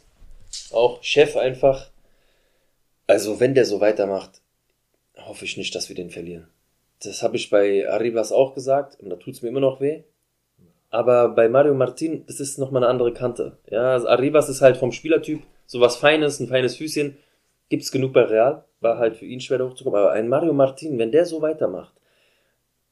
[0.72, 1.90] auch Chef einfach.
[3.08, 4.42] Also wenn der so weitermacht,
[5.18, 6.48] hoffe ich nicht, dass wir den verlieren.
[7.04, 10.04] Das habe ich bei Arribas auch gesagt und da tut's mir immer noch weh.
[10.90, 13.58] Aber bei Mario Martin, das ist nochmal eine andere Kante.
[13.70, 17.18] Ja, also Arribas ist halt vom Spielertyp sowas Feines, ein feines Füßchen.
[17.70, 18.66] Gibt's genug bei Real.
[18.82, 19.98] War halt für ihn schwer da hochzukommen.
[20.00, 21.94] Aber ein Mario Martin, wenn der so weitermacht,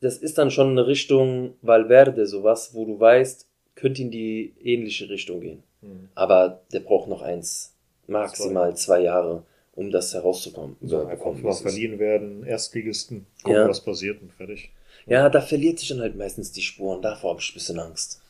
[0.01, 5.09] das ist dann schon eine Richtung Valverde, sowas, wo du weißt, könnte in die ähnliche
[5.09, 5.63] Richtung gehen.
[5.81, 6.09] Mhm.
[6.15, 7.73] Aber der braucht noch eins,
[8.07, 9.43] maximal zwei Jahre,
[9.75, 10.75] um das herauszukommen.
[10.81, 13.67] So, einfach mal verliehen werden, Erstligisten, gucken, Ja.
[13.69, 14.71] was passiert und fertig.
[15.05, 17.01] Ja, da verliert sich dann halt meistens die Spuren.
[17.01, 18.21] Davor habe ich ein bisschen Angst.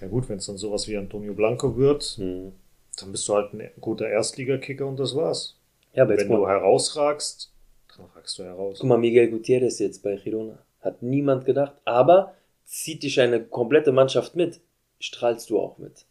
[0.00, 2.52] Ja gut, wenn es dann sowas wie Antonio Blanco wird, Hm.
[3.00, 5.54] dann bist du halt ein guter Erstligakicker und das war's.
[5.94, 7.50] Ja, aber Wenn du herausragst,
[7.96, 8.78] dann ragst du heraus.
[8.80, 10.58] guck mal, Miguel Gutierrez jetzt bei Girona.
[10.88, 11.74] Hat niemand gedacht.
[11.84, 12.32] Aber
[12.64, 14.60] zieht dich eine komplette Mannschaft mit,
[15.00, 16.06] strahlst du auch mit.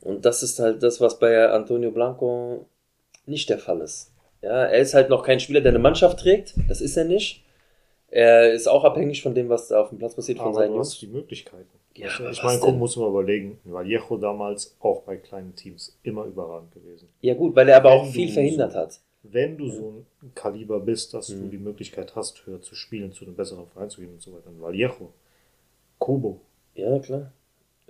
[0.00, 2.66] Und das ist halt das, was bei Antonio Blanco
[3.26, 4.12] nicht der Fall ist.
[4.42, 6.54] Ja, er ist halt noch kein Spieler, der eine Mannschaft trägt.
[6.68, 7.44] Das ist er nicht.
[8.10, 10.70] Er ist auch abhängig von dem, was da auf dem Platz passiert, von Aber seinen
[10.70, 10.88] du Jungs.
[10.92, 11.68] hast die Möglichkeiten.
[11.94, 16.72] Ja, aber ich meine, muss man überlegen, Vallejo damals auch bei kleinen Teams immer überragend
[16.72, 17.08] gewesen.
[17.20, 19.00] Ja gut, weil er aber auch viel verhindert hat.
[19.22, 21.50] Wenn du so ein Kaliber bist, dass du Mhm.
[21.50, 24.44] die Möglichkeit hast, höher zu spielen, zu einem besseren Verein zu gehen und so weiter,
[24.46, 25.12] dann Vallejo,
[25.98, 26.40] Kubo,
[26.74, 27.32] Ja, klar.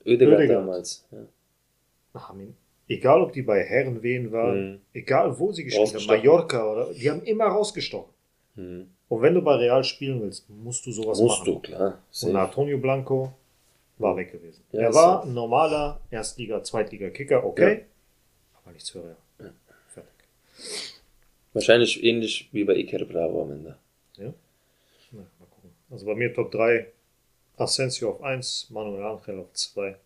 [0.06, 0.50] Ödegaard, Ødegaard.
[0.62, 1.06] damals.
[1.10, 2.34] Ja.
[2.34, 2.56] ihn,
[2.88, 4.80] egal ob die bei Herren wen waren, Mhm.
[4.94, 6.06] egal wo sie gespielt haben.
[6.06, 8.12] Mallorca oder, die haben immer rausgestochen.
[8.56, 8.88] Hm.
[9.08, 11.54] Und wenn du bei Real spielen willst, musst du sowas Musst machen.
[11.54, 11.92] du, klar.
[11.92, 12.38] Und Safe.
[12.38, 13.32] Antonio Blanco
[13.98, 14.64] war weg gewesen.
[14.72, 17.84] Ja, er war ein normaler Erstliga-, Zweitliga-Kicker, okay,
[18.62, 19.16] aber nichts für Real.
[19.88, 20.94] Fertig.
[21.52, 23.76] Wahrscheinlich ähnlich wie bei Iker Bravo am Ende.
[24.16, 24.34] Ja?
[25.12, 25.70] Na, mal gucken.
[25.90, 26.86] Also bei mir Top 3,
[27.56, 29.96] Asensio auf 1, Manuel Angel auf 2,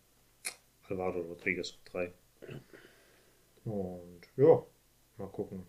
[0.89, 2.13] Alvaro Rodriguez auf 3.
[3.65, 4.63] Und ja,
[5.19, 5.65] mal gucken.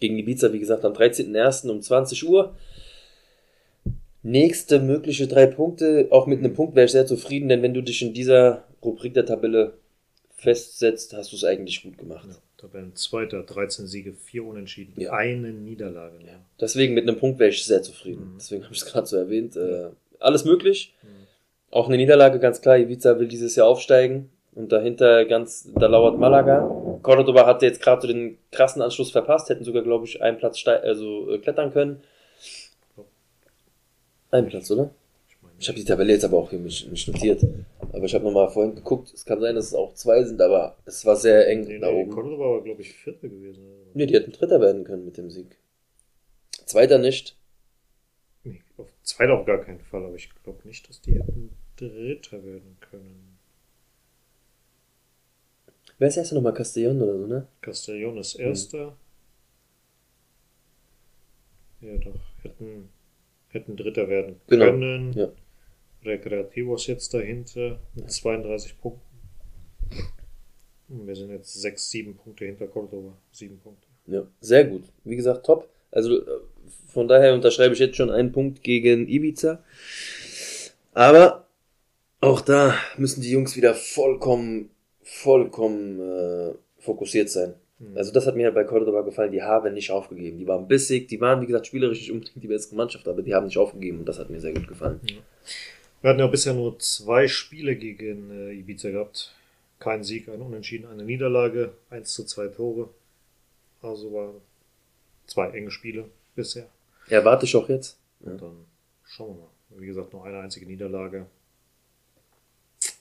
[0.00, 1.70] Gegen Ibiza, wie gesagt, am 13.01.
[1.70, 2.56] um 20 Uhr.
[4.22, 6.08] Nächste mögliche drei Punkte.
[6.10, 9.14] Auch mit einem Punkt wäre ich sehr zufrieden, denn wenn du dich in dieser Rubrik
[9.14, 9.78] der Tabelle
[10.30, 12.26] festsetzt, hast du es eigentlich gut gemacht.
[12.28, 15.12] Ja, Tabellenzweiter, 13 Siege, 4 Unentschieden, Ja.
[15.12, 16.16] eine Niederlage.
[16.18, 16.34] nur.
[16.60, 18.32] Deswegen mit einem Punkt wäre ich sehr zufrieden.
[18.32, 18.38] Mhm.
[18.38, 19.56] Deswegen habe ich es gerade so erwähnt.
[19.56, 20.94] Äh, alles möglich.
[21.02, 21.06] Mhm.
[21.70, 22.78] Auch eine Niederlage, ganz klar.
[22.78, 24.30] Ibiza will dieses Jahr aufsteigen.
[24.54, 26.60] Und dahinter ganz, da lauert Malaga.
[27.02, 30.64] Cordoba hatte jetzt gerade so den krassen Anschluss verpasst, hätten sogar, glaube ich, einen Platz
[30.66, 32.00] also äh, klettern können.
[34.30, 34.90] Ein Platz, oder?
[35.58, 37.42] Ich habe die Tabelle jetzt aber auch hier nicht, nicht notiert.
[37.92, 39.12] Aber ich habe nochmal vorhin geguckt.
[39.14, 41.90] Es kann sein, dass es auch zwei sind, aber es war sehr eng nee, da
[41.90, 42.10] nee, oben.
[42.10, 43.64] Cordoba war, glaube ich, Vierter gewesen.
[43.94, 45.56] Nee, die hätten Dritter werden können mit dem Sieg.
[46.66, 47.36] Zweiter nicht.
[48.42, 52.44] Nee, auf Zweiter auf gar keinen Fall, aber ich glaube nicht, dass die hätten Dritter
[52.44, 53.38] werden können.
[55.98, 57.46] Wer ist erst nochmal Castellón oder so, ne?
[57.62, 58.18] Castellón Mhm.
[58.18, 58.96] ist Erster.
[61.80, 62.20] Ja, doch.
[62.42, 62.88] Hätten,
[63.50, 65.12] hätten Dritter werden Genau, können.
[65.12, 65.28] ja.
[66.04, 69.00] Recreativos jetzt dahinter mit 32 Punkten.
[70.88, 73.16] Wir sind jetzt sechs, sieben Punkte hinter Cordoba.
[73.32, 73.86] Sieben Punkte.
[74.06, 74.84] Ja, sehr gut.
[75.04, 75.68] Wie gesagt, top.
[75.90, 76.26] Also äh,
[76.88, 79.62] von daher unterschreibe ich jetzt schon einen Punkt gegen Ibiza.
[80.92, 81.46] Aber
[82.20, 84.70] auch da müssen die Jungs wieder vollkommen,
[85.02, 87.54] vollkommen äh, fokussiert sein.
[87.94, 89.32] Also das hat mir halt bei Cordoba gefallen.
[89.32, 90.38] Die haben nicht aufgegeben.
[90.38, 91.08] Die waren bissig.
[91.08, 94.00] Die waren, wie gesagt, spielerisch nicht unbedingt die bessere Mannschaft, aber die haben nicht aufgegeben
[94.00, 95.00] und das hat mir sehr gut gefallen.
[96.04, 99.34] Wir hatten ja bisher nur zwei Spiele gegen äh, Ibiza gehabt.
[99.78, 102.90] Kein Sieg, ein Unentschieden, eine Niederlage, 1 zu 2 Tore.
[103.80, 104.42] Also waren
[105.26, 106.68] zwei enge Spiele bisher.
[107.08, 107.96] Erwarte ich auch jetzt.
[108.20, 108.66] Und dann
[109.06, 109.80] schauen wir mal.
[109.80, 111.24] Wie gesagt, nur eine einzige Niederlage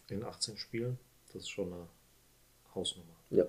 [0.08, 0.98] in 18 Spielen.
[1.34, 1.88] Das ist schon eine
[2.74, 3.18] Hausnummer.
[3.32, 3.44] Ja.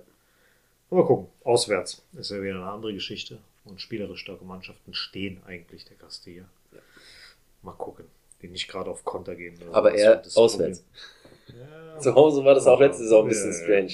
[0.91, 3.39] Aber gucken, auswärts ist ja wieder eine andere Geschichte.
[3.63, 6.43] Und spielerisch starke Mannschaften stehen eigentlich der Castilla.
[6.73, 6.79] Ja.
[7.61, 8.03] Mal gucken,
[8.45, 9.57] die nicht gerade auf Konter gehen.
[9.71, 10.83] Aber eher auswärts.
[11.47, 13.63] Ja, Zu Hause war das auch letzte Saison ein bisschen Ja, ja.
[13.63, 13.93] strange.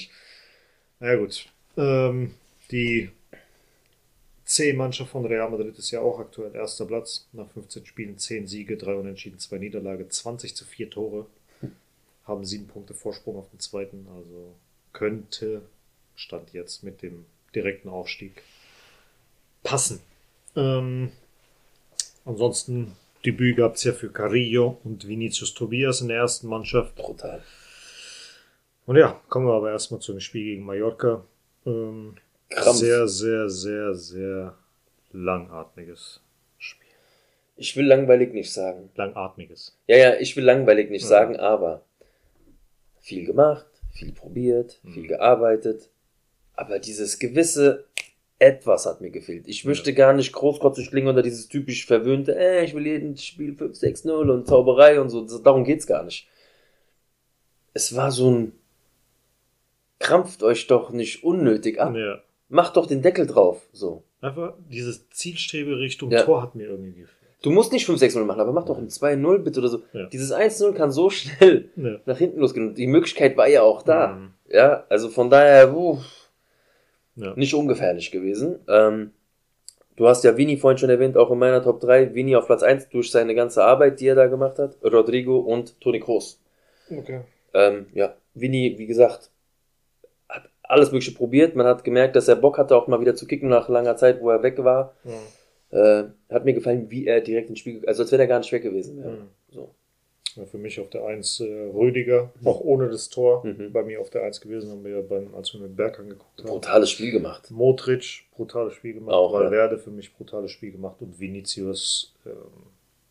[1.00, 1.46] Na gut.
[1.76, 2.34] Ähm,
[2.70, 3.10] die
[4.44, 7.26] C-Mannschaft von Real Madrid ist ja auch aktuell erster Platz.
[7.32, 11.26] Nach 15 Spielen 10 Siege, 3 Unentschieden, 2 Niederlage, 20 zu 4 Tore.
[12.24, 14.06] Haben 7 Punkte Vorsprung auf den zweiten.
[14.14, 14.54] Also
[14.92, 15.62] könnte
[16.14, 18.42] Stand jetzt mit dem direkten Aufstieg
[19.62, 20.00] passen.
[20.54, 21.10] Ähm,
[22.24, 22.92] ansonsten
[23.24, 26.96] Debüt gab es ja für Carrillo und Vinicius Tobias in der ersten Mannschaft.
[26.96, 27.42] Brutal.
[28.86, 31.24] Und ja, kommen wir aber erstmal zum Spiel gegen Mallorca.
[31.64, 32.16] Ähm,
[32.48, 32.76] Krampf.
[32.78, 34.58] sehr, sehr, sehr, sehr
[35.12, 36.20] langatmiges
[36.58, 36.88] Spiel.
[37.56, 38.90] Ich will langweilig nicht sagen.
[38.96, 39.78] Langatmiges.
[39.86, 41.08] Ja, ja, ich will langweilig nicht Ja.
[41.08, 41.82] sagen, aber
[43.00, 44.92] viel gemacht, viel probiert, Mhm.
[44.94, 45.88] viel gearbeitet.
[46.54, 47.84] Aber dieses gewisse
[48.42, 49.46] Etwas hat mir gefehlt.
[49.46, 53.54] Ich möchte gar nicht großkotzig klingen oder dieses typisch verwöhnte, äh, ich will jeden Spiel
[53.54, 55.24] 5, 6, 0 und Zauberei und so.
[55.38, 56.26] Darum geht's gar nicht.
[57.72, 58.52] Es war so ein,
[60.00, 61.94] krampft euch doch nicht unnötig ab.
[61.94, 62.18] Ja.
[62.48, 64.02] Macht doch den Deckel drauf, so.
[64.20, 66.22] Einfach dieses Zielstrebe Richtung Ja.
[66.24, 67.18] Tor hat mir irgendwie gefehlt.
[67.42, 69.82] Du musst nicht 5, 6, 0 machen, aber mach doch ein 2-0 bitte oder so.
[69.92, 70.06] Ja.
[70.06, 72.00] Dieses 1-0 kann so schnell Ja.
[72.06, 72.74] nach hinten losgehen.
[72.74, 74.08] Die Möglichkeit war ja auch da.
[74.14, 74.30] Mhm.
[74.48, 76.21] Ja, also von daher, uff,
[77.16, 77.34] Ja.
[77.36, 78.58] nicht ungefährlich gewesen.
[78.68, 79.12] Ähm,
[79.96, 82.14] du hast ja Vini vorhin schon erwähnt, auch in meiner Top 3.
[82.14, 84.76] Vini auf Platz 1 durch seine ganze Arbeit, die er da gemacht hat.
[84.82, 86.40] Rodrigo und Toni Kroos.
[86.90, 87.20] Okay.
[87.54, 89.30] Ähm, ja, Vini, wie gesagt,
[90.28, 91.54] hat alles Mögliche probiert.
[91.54, 94.20] Man hat gemerkt, dass er Bock hatte, auch mal wieder zu kicken nach langer Zeit,
[94.20, 94.94] wo er weg war.
[95.04, 96.00] Ja.
[96.00, 98.52] Äh, hat mir gefallen, wie er direkt ins Spiel, also als wäre er gar nicht
[98.52, 99.02] weg gewesen.
[99.02, 99.10] Ja.
[99.10, 99.28] Mhm.
[99.50, 99.74] So.
[100.36, 103.44] Ja, für mich auf der 1 äh, Rüdiger, auch ohne das Tor.
[103.46, 103.72] Mhm.
[103.72, 106.40] Bei mir auf der 1 gewesen, haben wir ja beim, als wir mit Berg angeguckt
[106.40, 106.48] haben.
[106.48, 107.50] Brutales Spiel gemacht.
[107.50, 109.14] Modric, brutales Spiel gemacht.
[109.14, 109.40] Auch, ja.
[109.40, 110.96] Valverde für mich brutales Spiel gemacht.
[111.00, 112.32] Und Vinicius ähm,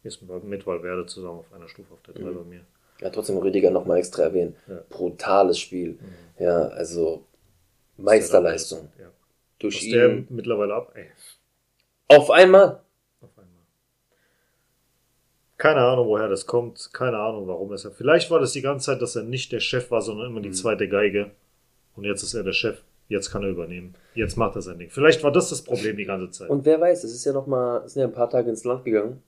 [0.04, 2.36] ist mit Valverde zusammen auf einer Stufe auf der 3 Mhm.
[2.36, 2.62] bei mir.
[3.02, 4.56] Ja, trotzdem Rüdiger nochmal extra erwähnen.
[4.68, 4.82] Ja.
[4.90, 5.92] Brutales Spiel.
[5.94, 6.44] Mhm.
[6.44, 7.26] Ja, also
[7.98, 8.90] Meisterleistung.
[9.00, 9.12] Ja.
[9.60, 10.28] Durch Was der ihn.
[10.30, 10.92] mittlerweile ab.
[10.96, 11.06] Ey,
[12.08, 12.82] auf einmal.
[15.62, 16.90] Keine Ahnung, woher das kommt.
[16.92, 17.88] Keine Ahnung, warum es.
[17.96, 20.50] Vielleicht war das die ganze Zeit, dass er nicht der Chef war, sondern immer die
[20.50, 20.54] Mhm.
[20.54, 21.30] zweite Geige.
[21.96, 22.82] Und jetzt ist er der Chef.
[23.10, 23.94] Jetzt kann er übernehmen.
[24.16, 24.90] Jetzt macht er sein Ding.
[24.90, 26.50] Vielleicht war das das Problem die ganze Zeit.
[26.50, 28.64] Und wer weiß, es ist ja noch mal, es sind ja ein paar Tage ins
[28.64, 29.22] Land gegangen.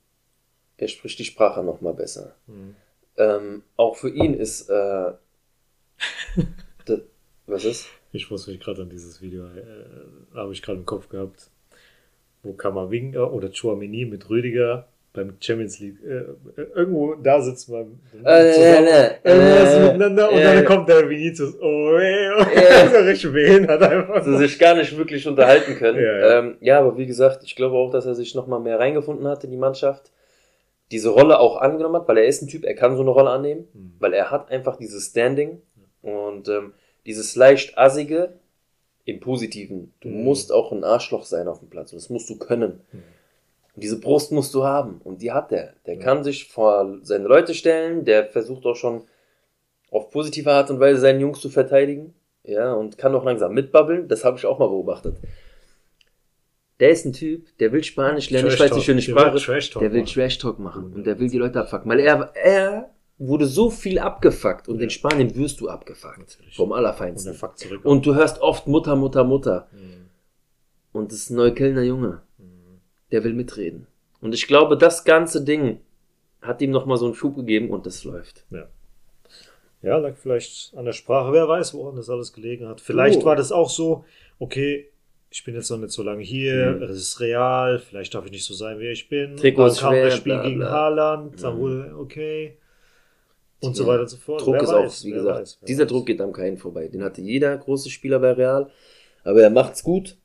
[0.78, 2.34] Er spricht die Sprache noch mal besser.
[2.48, 2.76] Mhm.
[3.18, 5.12] Ähm, auch für ihn ist, äh,
[6.86, 7.02] das,
[7.46, 7.86] was ist?
[8.12, 11.52] Ich muss mich gerade an dieses Video, äh, habe ich gerade im Kopf gehabt,
[12.42, 18.00] wo Kamavinga oder Chouameni mit Rüdiger beim Champions League äh, äh, irgendwo da sitzen beim
[18.26, 22.42] Äh, zusammen, äh, irgendwas äh, miteinander und äh, dann kommt der Vinicius, oh, ey, oh,
[22.44, 22.90] Äh.
[22.92, 24.24] so richtig behindert einfach.
[24.24, 26.00] Sie sich gar nicht wirklich unterhalten können.
[26.00, 26.40] Ja, ja.
[26.40, 29.28] Ähm, ja, aber wie gesagt, ich glaube auch, dass er sich noch mal mehr reingefunden
[29.28, 30.12] hat in die Mannschaft.
[30.92, 33.30] Diese Rolle auch angenommen hat, weil er ist ein Typ, er kann so eine Rolle
[33.30, 33.68] annehmen.
[33.74, 33.94] Mhm.
[34.00, 35.62] weil er hat einfach dieses Standing
[36.02, 36.74] und ähm,
[37.06, 38.34] dieses leicht assige
[39.06, 39.94] im Positiven.
[40.02, 40.24] Du Mhm.
[40.24, 42.82] musst auch ein Arschloch sein auf dem Platz und das musst du können.
[42.92, 43.04] Mhm.
[43.76, 45.74] Und diese Brust musst du haben und die hat er.
[45.86, 46.00] Der Ja.
[46.02, 49.04] kann sich vor seine Leute stellen, der versucht auch schon
[49.90, 52.14] auf positive Art und Weise seinen Jungs zu verteidigen.
[52.44, 54.08] Ja, und kann auch langsam mitbabbeln.
[54.08, 55.18] Das habe ich auch mal beobachtet.
[56.80, 58.50] Der ist ein Typ, der will Spanisch lernen.
[58.50, 59.38] Ich weiß nicht, Der will Sprache.
[59.38, 60.04] Trash-Talk Der will.
[60.06, 60.94] Trash Talk machen Mhm.
[60.96, 61.90] und der will die Leute abfucken.
[61.90, 64.84] Weil er, er wurde so viel abgefuckt und Ja.
[64.84, 66.18] in Spanien wirst du abgefuckt.
[66.20, 66.56] Natürlich.
[66.56, 67.38] Vom Und Allerfeinsten.
[67.40, 67.86] der zurück.
[67.86, 69.68] Und du hörst oft Mutter, Mutter, Mutter.
[69.72, 70.10] Mhm.
[70.92, 72.22] Und das ist ein Neuköllner Junge.
[73.14, 73.88] Der will mitreden.
[74.22, 75.80] Und ich glaube, das ganze Ding
[76.42, 78.46] hat ihm nochmal so einen Schub gegeben und das läuft.
[79.82, 81.32] Ja, lag vielleicht an der Sprache.
[81.34, 82.82] Wer weiß, woran das alles gelegen hat.
[82.82, 83.26] Vielleicht Oh.
[83.26, 84.04] war das auch so,
[84.40, 84.90] okay,
[85.30, 86.84] ich bin jetzt noch nicht so lange hier, Mhm.
[86.84, 89.36] es ist real, vielleicht darf ich nicht so sein, wie ich bin.
[89.38, 90.72] Trikot dann kam schwer, das Spiel bla, gegen bla.
[90.72, 91.60] Haaland, dann Mhm.
[91.60, 92.58] wurde, okay.
[93.60, 94.42] Und so weiter und so fort.
[94.42, 95.90] Druck Wer ist weiß, auch, wie gesagt, weiß, dieser weiß.
[95.92, 96.88] Druck geht am keinen vorbei.
[96.88, 98.70] Den hatte jeder große Spieler bei Real,
[99.24, 100.18] aber er macht's gut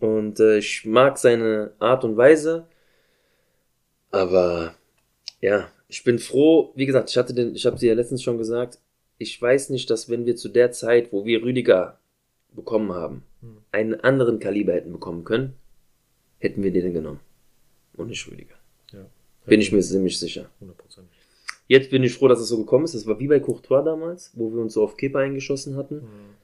[0.00, 2.66] und äh, ich mag seine Art und Weise.
[4.10, 4.74] Aber
[5.40, 8.38] ja, ich bin froh, wie gesagt, ich hatte den, ich habe dir ja letztens schon
[8.38, 8.78] gesagt,
[9.18, 11.98] ich weiß nicht, dass wenn wir zu der Zeit, wo wir Rüdiger
[12.52, 13.58] bekommen haben, Hm.
[13.72, 15.54] einen anderen Kaliber hätten bekommen können,
[16.38, 17.20] hätten wir den genommen.
[17.96, 18.54] Und nicht Rüdiger.
[18.92, 19.06] Ja.
[19.46, 20.50] Bin ich mir ziemlich sicher.
[20.62, 20.70] 100%.
[21.68, 22.94] Jetzt bin ich froh, dass es so gekommen ist.
[22.94, 25.96] Das war wie bei Courtois damals, wo wir uns so auf Kepa eingeschossen hatten.
[25.96, 26.34] Mhm.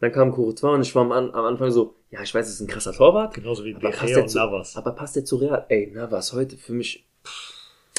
[0.00, 2.60] Dann kam Courtois und ich war am, am Anfang so, ja, ich weiß, es ist
[2.60, 3.34] ein krasser Torwart.
[3.34, 4.76] Genauso wie Aber passt, und zu, Navas.
[4.76, 5.64] aber passt der zu Real?
[5.68, 7.04] Ey, Navas, heute für mich.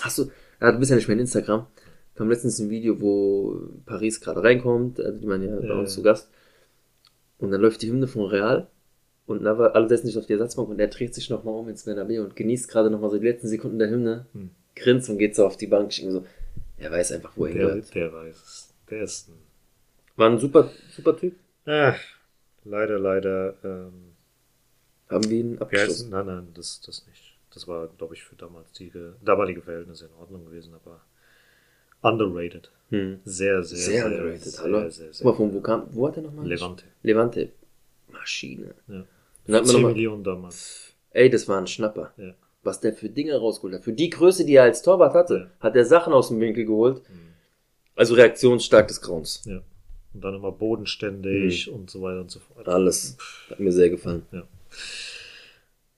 [0.02, 0.32] Hast du.
[0.62, 1.68] Ja, du bist ja nicht mehr in Instagram.
[2.16, 5.92] Kam letztens ein Video, wo Paris gerade reinkommt, also die waren ja bei Ja, uns
[5.92, 5.96] ja.
[5.96, 6.30] zu Gast.
[7.38, 8.68] Und dann läuft die Hymne von Real.
[9.26, 11.84] Und Navas, alle setzen sich auf die Ersatzbank und er dreht sich nochmal um ins
[11.84, 14.26] Bernabeu und genießt gerade nochmal so die letzten Sekunden der Hymne.
[14.34, 14.50] Hm.
[14.76, 15.92] Grinst und geht so auf die Bank.
[15.92, 16.26] Ich so,
[16.78, 17.94] er weiß einfach, wo er hingehört.
[17.94, 18.74] der weiß es.
[18.90, 19.34] Der ist ein.
[20.16, 21.36] War ein super, super Typ.
[21.66, 21.94] Äh,
[22.64, 23.56] leider, leider.
[23.64, 24.14] Ähm,
[25.10, 26.10] Haben wir ihn abgeschlossen.
[26.10, 27.38] nein, nein, das, das nicht.
[27.54, 28.92] Das war, glaube ich, für damals die,
[29.24, 31.02] damalige Verhältnisse in Ordnung gewesen, aber
[32.02, 32.72] underrated.
[32.90, 33.20] Hm.
[33.26, 34.90] Sehr, sehr, Sehr underrated, sehr, hallo.
[34.90, 36.48] Sehr, sehr, Guck mal, von wo kam, wo hat er nochmal?
[36.48, 36.86] Levante.
[37.04, 37.52] Levante.
[38.12, 38.74] Maschine.
[38.88, 39.04] Ja.
[39.46, 40.94] Dann hat man 10 noch mal, Millionen damals.
[41.12, 42.14] ey, das war ein Schnapper.
[42.18, 42.34] Ja.
[42.64, 43.84] Was der für Dinge rausgeholt hat.
[43.84, 45.66] Für die Größe, die er als Torwart hatte, Ja.
[45.68, 47.02] hat er Sachen aus dem Winkel geholt.
[47.10, 47.34] Mhm.
[47.96, 49.44] Also reaktionsstark des Grauens.
[49.46, 49.62] Ja.
[50.14, 52.68] Und dann immer bodenständig und so weiter und so fort.
[52.68, 53.18] Alles.
[53.50, 54.24] Hat mir sehr gefallen.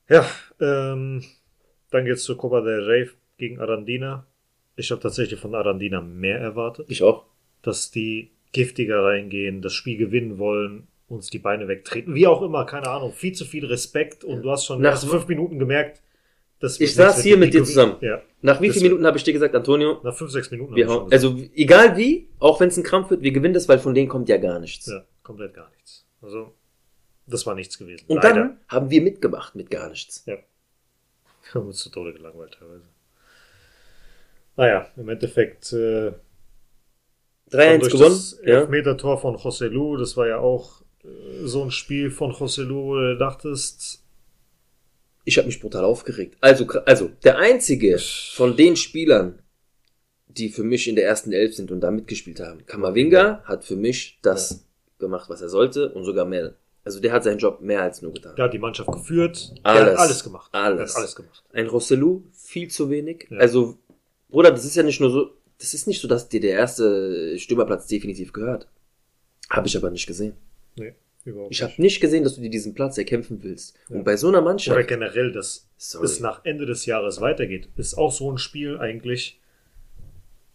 [0.10, 0.26] Ja,
[0.60, 1.24] ähm,
[1.92, 4.26] dann geht's zur Copa del Rey gegen Arandina.
[4.76, 7.26] Ich habe tatsächlich von Arandina mehr erwartet, Ich auch.
[7.62, 12.14] dass die giftiger reingehen, das Spiel gewinnen wollen, uns die Beine wegtreten.
[12.16, 13.14] Wie auch immer, keine Ahnung.
[13.14, 16.02] Viel zu viel Respekt und du hast schon nach fünf Minuten gemerkt,
[16.62, 17.98] dass Ich saß hier mit dir zusammen.
[18.02, 20.76] Ja, Nach wie Das- vielen Minuten habe ich dir gesagt, Antonio, nach fünf, sechs Minuten.
[20.76, 23.80] wir hauen, also egal wie, auch wenn es ein Krampf wird, wir gewinnen das, weil
[23.80, 24.88] von denen kommt ja gar nichts.
[24.88, 26.06] ja, komplett gar nichts.
[26.22, 26.54] Also,
[27.28, 28.06] das war nichts gewesen.
[28.08, 28.34] Und Leider.
[28.36, 30.24] dann haben wir mitgemacht mit gar nichts.
[30.26, 30.36] Ja.
[30.36, 32.86] Wir haben uns zu Tode gelangweilt teilweise.
[34.58, 36.12] Naja, im Endeffekt äh,
[37.52, 38.10] 3-1 durch gewonnen.
[38.12, 38.34] das.
[38.34, 41.08] Elfmeter-Tor von José Lu, das war ja auch äh,
[41.46, 44.01] so ein Spiel von José Lu, wo du dachtest,
[45.24, 46.38] Ich habe mich brutal aufgeregt.
[46.42, 48.00] Also, also der einzige
[48.34, 49.40] von den Spielern,
[50.28, 53.76] die für mich in der ersten Elf sind und da mitgespielt haben, Kamavinga hat für
[53.76, 54.66] mich das
[54.98, 56.56] gemacht, was er sollte und sogar mehr.
[56.84, 58.36] Also der hat seinen Job mehr als nur getan.
[58.36, 59.92] der hat die Mannschaft geführt, der Alles.
[59.94, 60.50] hat alles gemacht.
[60.54, 60.78] Alles.
[60.78, 61.44] Der hat alles gemacht.
[61.54, 63.28] Ein Rossellou viel zu wenig.
[63.30, 63.38] Ja.
[63.38, 63.78] Also
[64.30, 67.38] Bruder, das ist ja nicht nur so, das ist nicht so, dass dir der erste
[67.38, 68.68] Stürmerplatz definitiv gehört.
[69.50, 70.34] Habe ich aber nicht gesehen.
[70.78, 70.96] Nee,
[71.26, 73.76] überhaupt Ich habe nicht gesehen, dass du dir diesen Platz erkämpfen willst.
[73.90, 73.98] Ja.
[73.98, 76.06] Und bei so einer Oder Mannschaft, generell, dass Sorry.
[76.06, 79.40] es nach Ende des Jahres weitergeht, ist auch so ein Spiel eigentlich,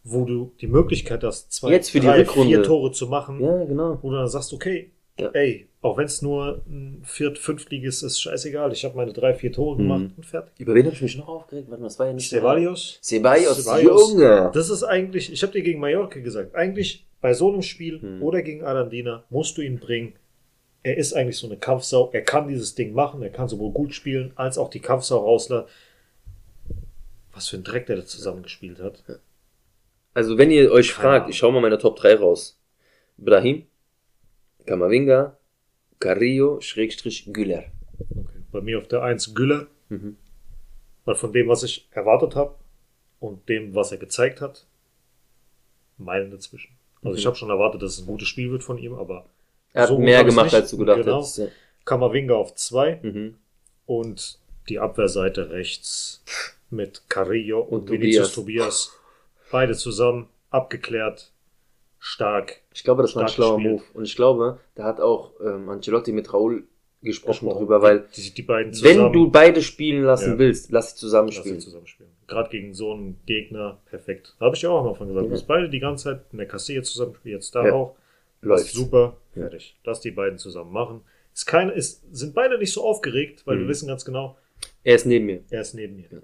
[0.05, 3.65] wo du die Möglichkeit hast, zwei, Jetzt für die drei, vier Tore zu machen, ja
[3.65, 3.99] genau.
[4.03, 5.31] wo du dann sagst, okay, Ja.
[5.33, 9.51] ey, auch wenn es nur ein Viert-, Fünftliges ist, scheißegal, ich habe meine drei, vier
[9.51, 9.79] Tore Mhm.
[9.83, 10.53] gemacht und fertig.
[10.59, 11.69] Über wen habe ich mich noch aufgeregt?
[11.71, 14.13] Warte mal, das war ja nicht Ceballos, Ceballos, Ceballos.
[14.13, 14.51] Junge.
[14.55, 18.23] das ist eigentlich, ich habe dir gegen Mallorca gesagt, eigentlich bei so einem Spiel Mhm.
[18.23, 20.13] oder gegen Arandina musst du ihn bringen.
[20.87, 23.93] Er ist eigentlich so eine Kampfsau, er kann dieses Ding machen, er kann sowohl gut
[23.93, 25.67] spielen, als auch die Kampfsau rauslassen.
[27.33, 29.03] Was für ein Dreck der da zusammengespielt hat.
[30.15, 31.31] Also wenn ihr euch Keine fragt, Ahnung.
[31.31, 32.61] ich schau mal meine Top 3 raus.
[33.19, 33.67] Brahim,
[34.65, 35.37] Kamavinga,
[35.99, 37.65] Carrillo, Schrägstrich, Güler.
[37.99, 38.39] Okay.
[38.53, 40.17] Bei mir auf der 1 Güller, Mhm.
[41.05, 42.55] weil von dem, was ich erwartet habe
[43.19, 44.67] und dem, was er gezeigt hat,
[45.99, 46.77] Meilen dazwischen.
[47.03, 47.17] Also Mhm.
[47.19, 49.27] ich habe schon erwartet, dass es ein gutes Spiel wird von ihm, aber
[49.73, 51.19] Er hat So mehr gemacht, als du gedacht Genau.
[51.19, 51.39] hättest.
[51.39, 51.47] Ja.
[51.85, 53.35] Kamavinga auf 2 Mhm.
[53.87, 54.39] und
[54.69, 56.23] die Abwehrseite rechts
[56.71, 58.93] mit Carrillo und, Und Vinicius Tobias.
[59.53, 61.31] Beide zusammen, abgeklärt,
[61.99, 62.61] stark.
[62.75, 63.73] Ich glaube, das war ein schlauer gespielt.
[63.81, 63.85] Move.
[63.95, 66.65] Und ich glaube, da hat auch ähm, Ancelotti mit Raul
[67.03, 67.59] gesprochen gesprochen.
[67.59, 70.39] drüber, weil die, die beiden zusammen, wenn du beide spielen lassen Ja.
[70.39, 71.61] willst, lass sie lass zusammenspielen.
[71.61, 72.11] sie zusammenspielen.
[72.27, 74.35] Gerade gegen so einen Gegner, perfekt.
[74.41, 75.31] Da habe ich ja auch am Anfang gesagt, Ja.
[75.33, 77.75] dass beide die ganze Zeit in der Castille zusammenspielen, jetzt da Ja.
[77.75, 77.95] auch.
[78.41, 78.73] Läuft.
[78.73, 79.17] Super.
[79.43, 79.77] Fertig.
[79.85, 81.01] Lass die beiden zusammen machen.
[81.35, 83.61] Ist keine, ist, sind beide nicht so aufgeregt, weil Mhm.
[83.63, 84.37] wir wissen ganz genau,
[84.85, 85.41] Er ist neben mir.
[85.51, 86.07] er ist neben mir.
[86.11, 86.19] Ja.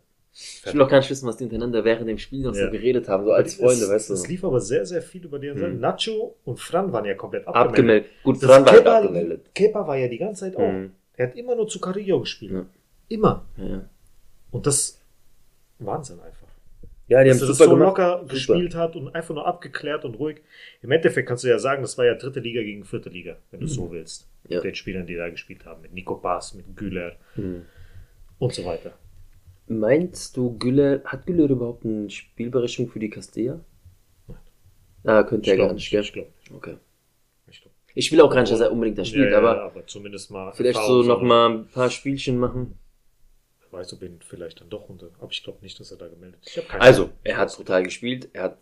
[0.65, 2.65] Ich will auch gar nicht wissen, was die hintereinander während dem Spiel noch Ja.
[2.65, 4.15] so geredet haben, so als Freunde, es, weißt du.
[4.15, 5.75] Es lief aber sehr, sehr viel über deren Seite.
[5.75, 5.81] Mhm.
[5.81, 7.71] Nacho und Fran waren ja komplett abgemeldet.
[8.07, 8.11] abgemeldet.
[8.25, 9.55] Gut, Das Fran war Kepa, abgemeldet.
[9.55, 10.73] Kepa war ja die ganze Zeit auch.
[10.73, 10.93] Mhm.
[11.15, 12.53] Er hat immer nur zu Carrillo gespielt.
[12.53, 12.67] Ja.
[13.09, 13.45] Immer.
[13.59, 13.85] Ja.
[14.51, 14.99] Und das
[15.79, 16.42] Wahnsinn einfach.
[17.09, 18.33] Ja, die haben Dass er das super so locker Super.
[18.33, 20.41] gespielt hat und einfach nur abgeklärt und ruhig.
[20.83, 23.61] Im Endeffekt kannst du ja sagen, das war ja dritte Liga gegen vierte Liga, wenn
[23.61, 24.29] du es so willst.
[24.49, 24.57] Ja.
[24.57, 25.83] Mit den Spielern, die da gespielt haben.
[25.83, 27.63] Mit Nico Bass, mit Güler Mhm.
[28.39, 28.93] und so weiter.
[29.69, 33.61] Meinst du, Güller, hat Güller überhaupt eine Spielberechtigung für die Castilla?
[35.05, 36.01] Ah, könnte er glaub gar nicht, gell?
[36.03, 36.51] Ich glaube nicht.
[36.53, 36.77] Okay.
[37.49, 37.69] Ich.
[37.95, 40.31] Ich will auch gar nicht, dass er unbedingt das spielt, Ja, ja, aber aber zumindest
[40.31, 40.53] mal.
[40.53, 41.29] vielleicht so Erfahrung noch sammeln.
[41.29, 42.79] mal ein paar Spielchen machen.
[43.73, 45.09] Weiß, ob ihn vielleicht dann doch unter.
[45.19, 46.61] Aber ich glaube nicht, dass er da gemeldet ist.
[46.79, 48.59] Also, er hat brutal gespielt, er hat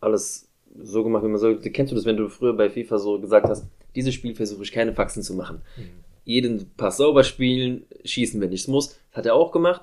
[0.00, 0.48] alles
[0.82, 1.58] so gemacht, wie man soll.
[1.60, 4.72] Kennst du das, wenn du früher bei FIFA so gesagt hast, dieses Spiel versuche ich
[4.72, 5.62] keine Faxen zu machen.
[5.76, 5.82] Mhm.
[6.24, 8.98] Jeden Pass sauber spielen, schießen, wenn ich es muss.
[9.12, 9.82] Hat er auch gemacht.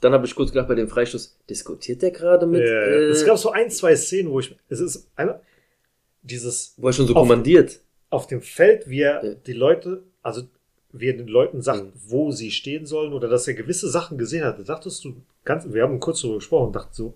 [0.00, 3.24] Dann habe ich kurz gedacht, bei dem Freistoß, diskutiert der gerade mit, Ja, äh, es
[3.24, 4.56] gab so ein, zwei Szenen, wo ich.
[4.68, 5.40] Es ist einmal
[6.22, 7.80] dieses wo er schon so auf- kommandiert.
[8.10, 9.34] auf dem Feld, wie er Ja.
[9.34, 10.42] die Leute, also
[10.92, 11.92] wie er den Leuten sagt, Mhm.
[12.08, 14.58] wo sie stehen sollen oder dass er gewisse Sachen gesehen hat.
[14.58, 15.14] Da dachtest du
[15.44, 17.14] ganz, wir haben kurz darüber gesprochen und dachten so,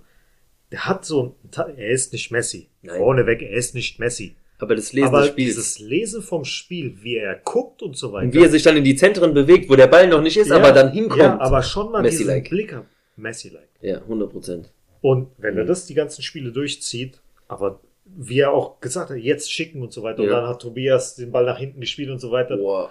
[0.72, 2.68] der hat so ein, er ist nicht Messi.
[2.82, 2.98] Nein.
[2.98, 4.34] Vorneweg, er ist nicht Messi.
[4.58, 5.48] Aber das Lesen Aber des Spiels.
[5.56, 8.26] dieses Lesen vom Spiel, wie er guckt und so weiter.
[8.26, 10.48] Und wie er sich dann in die Zentren bewegt, wo der Ball noch nicht ist,
[10.48, 11.20] Ja, aber dann hinkommt.
[11.20, 12.50] Ja, aber schon mal diesen Messi-like.
[12.50, 12.84] Blick hat.
[13.16, 13.68] Messi-like.
[13.82, 14.70] Ja, 100 Prozent.
[15.02, 15.68] Und wenn er Mhm.
[15.68, 20.02] das die ganzen Spiele durchzieht, aber wie er auch gesagt hat, jetzt schicken und so
[20.02, 20.40] weiter, und Ja.
[20.40, 22.56] dann hat Tobias den Ball nach hinten gespielt und so weiter.
[22.56, 22.90] Boah.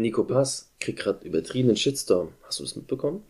[0.00, 2.32] Nico Pass kriegt gerade übertriebenen Shitstorm.
[2.42, 3.24] Hast du das mitbekommen?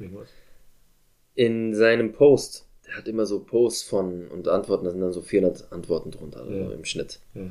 [1.34, 5.22] In seinem Post, der hat immer so Posts von und Antworten, da sind dann so
[5.22, 6.70] 400 Antworten drunter, also Ja.
[6.72, 7.20] im Schnitt.
[7.34, 7.50] Ja.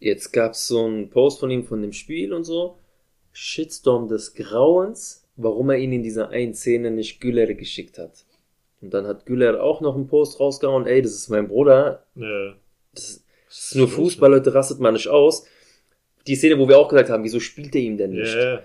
[0.00, 2.76] Jetzt gab es so einen Post von ihm von dem Spiel und so.
[3.32, 8.24] Shitstorm des Grauens, warum er ihn in dieser einen Szene nicht Güller geschickt hat.
[8.80, 12.54] Und dann hat Güller auch noch einen Post rausgehauen, ey, das ist mein Bruder, Ja.
[12.94, 15.44] das ist nur Fußball, Leute, rastet man nicht aus.
[16.26, 18.34] Die Szene, wo wir auch gesagt haben, wieso spielt er ihm denn nicht?
[18.34, 18.62] Ja,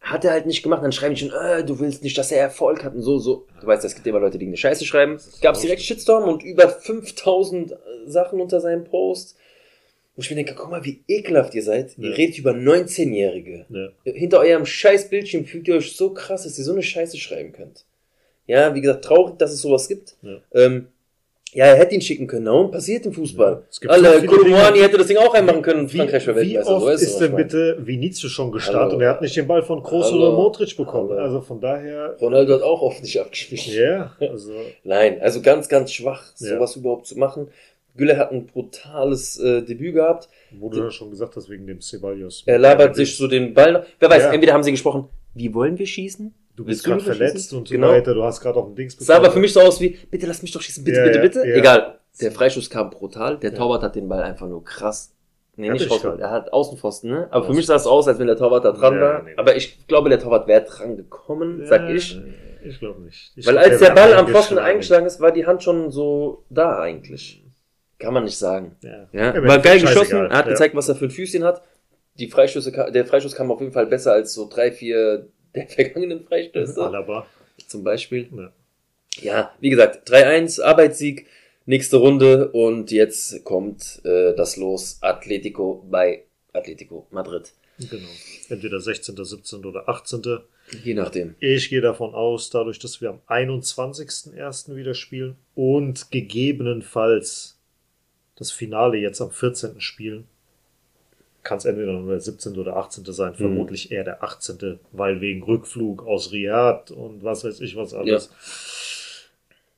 [0.00, 2.40] Hat er halt nicht gemacht, dann schreiben die schon, äh, du willst nicht, dass er
[2.40, 3.46] Erfolg hat und so, so.
[3.60, 5.18] Du weißt, es gibt immer Leute, die eine Scheiße schreiben.
[5.42, 7.74] Gab es direkt Shitstorm und über 5000
[8.06, 9.36] Sachen unter seinem Post.
[10.14, 11.98] Wo ich mir denke, guck mal, wie ekelhaft ihr seid.
[11.98, 12.14] Ihr Ja.
[12.16, 13.66] redet über 19-Jährige.
[13.68, 13.88] ja.
[14.12, 17.52] Hinter eurem scheiß Bildschirm fühlt ihr euch so krass, dass ihr so eine Scheiße schreiben
[17.52, 17.84] könnt.
[18.46, 20.16] Ja, wie gesagt, traurig, dass es sowas gibt.
[20.22, 20.38] Ja.
[20.54, 20.86] Ähm,
[21.52, 22.48] ja, er hätte ihn schicken können.
[22.48, 23.52] Und passiert im Fußball.
[23.52, 23.62] Ja.
[23.70, 24.82] Es gibt so Alle, Dinge.
[24.82, 27.34] hätte das Ding auch reinmachen können Wie, Frankreich wäre wie oft du, ist was denn
[27.36, 30.28] bitte Vinicius schon gestartet und er hat nicht den Ball von Kroos Hallo.
[30.28, 31.10] oder Modric bekommen?
[31.10, 31.20] Hallo.
[31.22, 33.66] Also von daher, Ronaldo hat auch oft nicht abgespielt.
[33.68, 34.52] ja, also
[34.84, 36.56] Nein, also ganz, ganz schwach, Ja.
[36.56, 37.48] sowas überhaupt zu machen.
[37.96, 40.28] Gülle hat ein brutales äh, Debüt gehabt.
[40.50, 42.42] du ja schon gesagt hast, wegen dem Ceballos.
[42.44, 43.86] Er labert sich so den Ball.
[43.98, 44.32] Wer weiß, Ja.
[44.32, 46.34] entweder haben sie gesprochen, wie wollen wir schießen?
[46.56, 47.88] Du bist gerade verletzt und so Genau.
[47.90, 49.90] weiter, du hast gerade auf den Dings Es sah aber für mich so aus wie,
[50.10, 51.38] bitte lass mich doch schießen, bitte, Ja, bitte, bitte.
[51.48, 51.54] ja.
[51.56, 51.98] Egal.
[52.20, 53.38] Der Freischuss kam brutal.
[53.38, 53.56] Der Ja.
[53.58, 55.12] Torwart hat den Ball einfach nur krass.
[55.58, 56.18] Nee, nicht er raus.
[56.18, 57.28] Er hat Außenpfosten, ne?
[57.30, 59.22] Aber für mich sah es aus, als wenn der Torwart da dran war.
[59.22, 59.32] nee.
[59.36, 62.20] Aber ich glaube, der Torwart wäre dran gekommen, sag ich.
[62.64, 63.32] Ich glaube nicht.
[63.36, 65.06] Ich Weil glaub, als der wird Ball am Pfosten eingeschlagen.
[65.06, 67.42] ist, war die Hand schon so da eigentlich.
[67.98, 68.76] Kann man nicht sagen.
[68.82, 69.08] Ja.
[69.12, 70.26] Ja, war geil geschossen.
[70.26, 71.62] Er hat gezeigt, was er für ein Füßchen hat.
[72.18, 76.24] Die Freischüsse, der Freischuss kam auf jeden Fall besser als so drei, vier der vergangenen
[76.24, 76.80] Freistöße.
[76.82, 77.26] Alaba.
[77.66, 78.28] Zum Beispiel.
[78.36, 78.52] Ja.
[79.18, 81.26] Ja, wie gesagt, 3-1, Arbeitssieg,
[81.64, 87.52] nächste Runde und jetzt kommt äh, das Los Atletico bei Atletico Madrid.
[87.78, 88.08] Genau.
[88.48, 89.64] Entweder 16., 17.
[89.64, 90.22] oder 18.
[90.84, 91.34] Je nachdem.
[91.40, 94.74] Ich gehe davon aus, dadurch, dass wir am 21.01.
[94.74, 97.58] wieder spielen und gegebenenfalls
[98.36, 99.80] das Finale jetzt am 14.
[99.80, 100.26] spielen,
[101.46, 102.58] kann es entweder nur der 17.
[102.58, 103.04] oder 18.
[103.12, 103.36] sein, Mhm.
[103.36, 108.30] vermutlich eher der 18., weil wegen Rückflug aus Riyadh und was weiß ich was alles.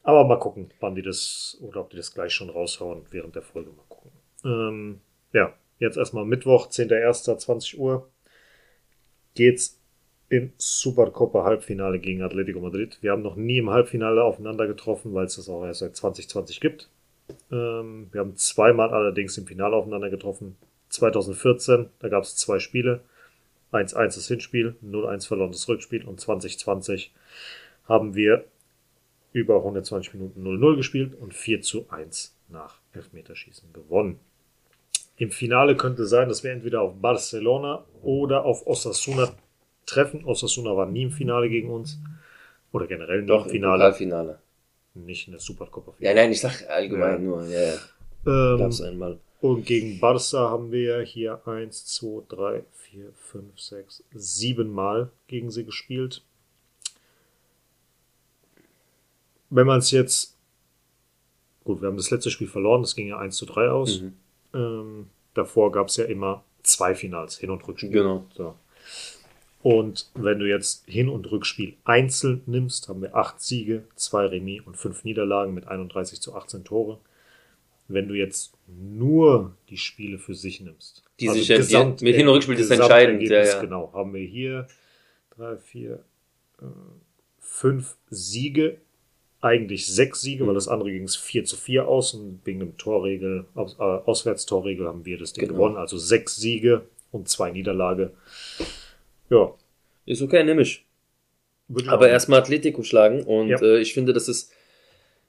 [0.03, 3.43] Aber mal gucken, wann die das oder ob die das gleich schon raushauen während der
[3.43, 3.71] Folge.
[3.71, 4.11] Mal gucken.
[4.45, 5.01] Ähm,
[5.33, 7.37] ja, jetzt erstmal Mittwoch, 10.01.
[7.37, 8.09] 20 Uhr
[9.35, 9.79] geht's
[10.31, 12.99] im Supercopa Halbfinale gegen Atletico Madrid.
[13.03, 16.61] Wir haben noch nie im Halbfinale aufeinander getroffen, weil es das auch erst seit 2020
[16.61, 16.89] gibt.
[17.53, 20.57] Ähm, wir haben zweimal allerdings im Finale aufeinander getroffen.
[20.91, 23.01] 2014, da gab es zwei Spiele.
[23.73, 27.13] 1-1 das Hinspiel, 0-1 verloren das Rückspiel und 2020
[27.87, 28.45] haben wir
[29.33, 34.19] über 120 Minuten 0-0 gespielt und 4 zu 1 nach Elfmeterschießen gewonnen.
[35.19, 39.29] Im Finale könnte sein, dass wir entweder auf Barcelona oder auf Osasuna
[39.85, 40.25] treffen.
[40.25, 41.99] Osasuna war nie im Finale gegen uns.
[42.73, 43.79] Oder generell Doch, im im Finale.
[43.85, 44.39] Pokalfinale.
[44.95, 45.93] Nicht in der Supercopa.
[45.99, 47.19] Ja, nein, ich sag allgemein Ja.
[47.19, 47.45] nur.
[47.47, 47.75] Ja, ja.
[48.27, 49.19] Ähm, Gab's einmal.
[49.41, 55.51] Und gegen Barca haben wir hier 1, 2, 3, 4, 5, 6, 7 Mal gegen
[55.51, 56.23] sie gespielt.
[59.51, 60.37] Wenn man es jetzt.
[61.65, 64.01] Gut, wir haben das letzte Spiel verloren, das ging ja 1 zu 3 aus.
[64.01, 64.13] Mhm.
[64.55, 67.91] Ähm, davor gab es ja immer zwei Finals, Hin- und Rückspiel.
[67.91, 68.25] Genau.
[68.35, 68.55] So.
[69.63, 74.63] Und wenn du jetzt Hin- und Rückspiel einzeln nimmst, haben wir acht Siege, zwei Remis
[74.65, 76.99] und fünf Niederlagen mit 31 zu 18 Tore.
[77.89, 82.29] Wenn du jetzt nur die Spiele für sich nimmst, Die sich ja- die- mit Hin-
[82.29, 83.61] und Rückspiel ist entscheidend, ja, ja.
[83.61, 84.69] Genau, haben wir hier
[85.37, 86.05] drei, vier,
[86.61, 86.65] äh,
[87.39, 88.79] fünf Siege
[89.41, 90.49] eigentlich sechs Siege, Mhm.
[90.49, 93.83] weil das andere ging es 4 zu 4 aus und wegen dem Torregel, Aus, äh,
[93.83, 95.55] Auswärtstorregel haben wir das Ding Genau.
[95.59, 95.77] gewonnen.
[95.77, 96.83] Also sechs Siege
[97.13, 98.13] und zwei Niederlage.
[99.31, 99.55] Ja.
[100.07, 100.85] Ist okay, nehme ich.
[101.71, 103.61] würde Aber erstmal Atletico schlagen und Ja.
[103.63, 104.51] äh, ich finde, das ist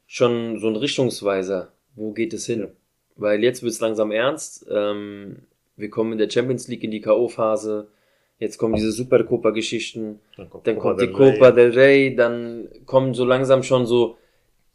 [0.08, 1.72] schon so ein Richtungsweiser.
[2.00, 2.60] Wo geht es hin?
[2.62, 2.68] Ja.
[3.18, 4.66] Weil jetzt wird es langsam ernst.
[4.72, 5.40] Ähm,
[5.76, 7.88] wir kommen in der Champions League in die K.O.-Phase.
[8.40, 10.20] Jetzt kommen diese Supercopa-Geschichten.
[10.38, 11.12] Dann kommt, Dann Copa kommt die.
[11.12, 12.16] Copa del Rey.
[12.16, 14.18] Dann kommen so langsam schon so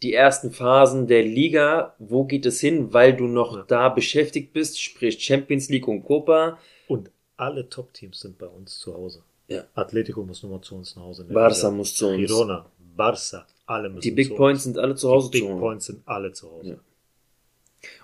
[0.03, 1.95] die ersten Phasen der Liga.
[1.99, 2.93] Wo geht es hin?
[2.93, 3.64] Weil du noch Ja.
[3.66, 6.59] da beschäftigt bist, sprich Champions League und Copa.
[6.89, 9.22] Und alle Top-Teams sind bei uns zu Hause.
[9.49, 9.64] Ja.
[9.75, 11.25] Atletico muss nur mal zu uns nach Hause.
[11.25, 12.16] Barca muss zu uns.
[12.18, 12.66] Girona,
[12.97, 15.61] Barca, alle müssen Die Big zu Points sind alle zu Hause Die zu Big holen.
[15.61, 16.68] Points sind alle zu Hause.
[16.68, 16.77] Ja.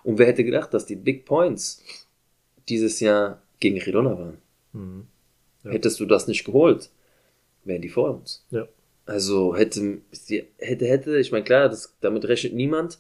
[0.02, 1.82] Und wer hätte gedacht, dass die Big Points
[2.68, 4.38] dieses Jahr gegen Girona waren?
[4.72, 5.06] Mhm.
[5.64, 5.72] Ja.
[5.72, 6.90] Hättest du das nicht geholt,
[7.64, 8.44] wären die vor uns.
[8.50, 8.66] Ja.
[9.06, 9.98] Also hätte,
[10.58, 12.98] hätte, hätte, ich meine, klar, das, damit rechnet niemand.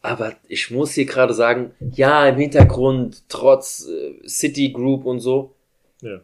[0.00, 5.54] Aber ich muss hier gerade sagen, ja, im Hintergrund, trotz äh, City Group und so,
[6.02, 6.20] Ja.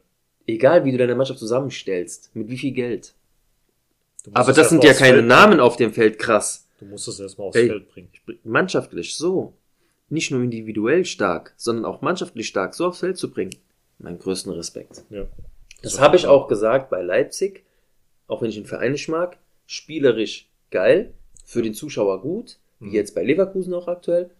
[0.46, 3.14] egal wie du deine Mannschaft zusammenstellst, mit wie viel Geld.
[4.32, 6.63] Aber das sind ja keine Feld Namen auf dem Feld, krass.
[6.84, 7.68] Du musst es erstmal aufs Ey.
[7.68, 8.10] Feld bringen.
[8.44, 9.54] mannschaftlich so,
[10.10, 13.54] nicht nur individuell stark, sondern auch mannschaftlich stark so aufs Feld zu bringen.
[13.98, 15.02] Meinen größten Respekt.
[15.10, 15.26] Ja.
[15.82, 17.64] Das habe ich auch gesagt bei Leipzig,
[18.26, 21.14] auch wenn ich den Verein nicht mag, spielerisch geil,
[21.44, 22.94] für den Zuschauer gut, wie Mhm.
[22.94, 24.30] jetzt bei Leverkusen auch aktuell.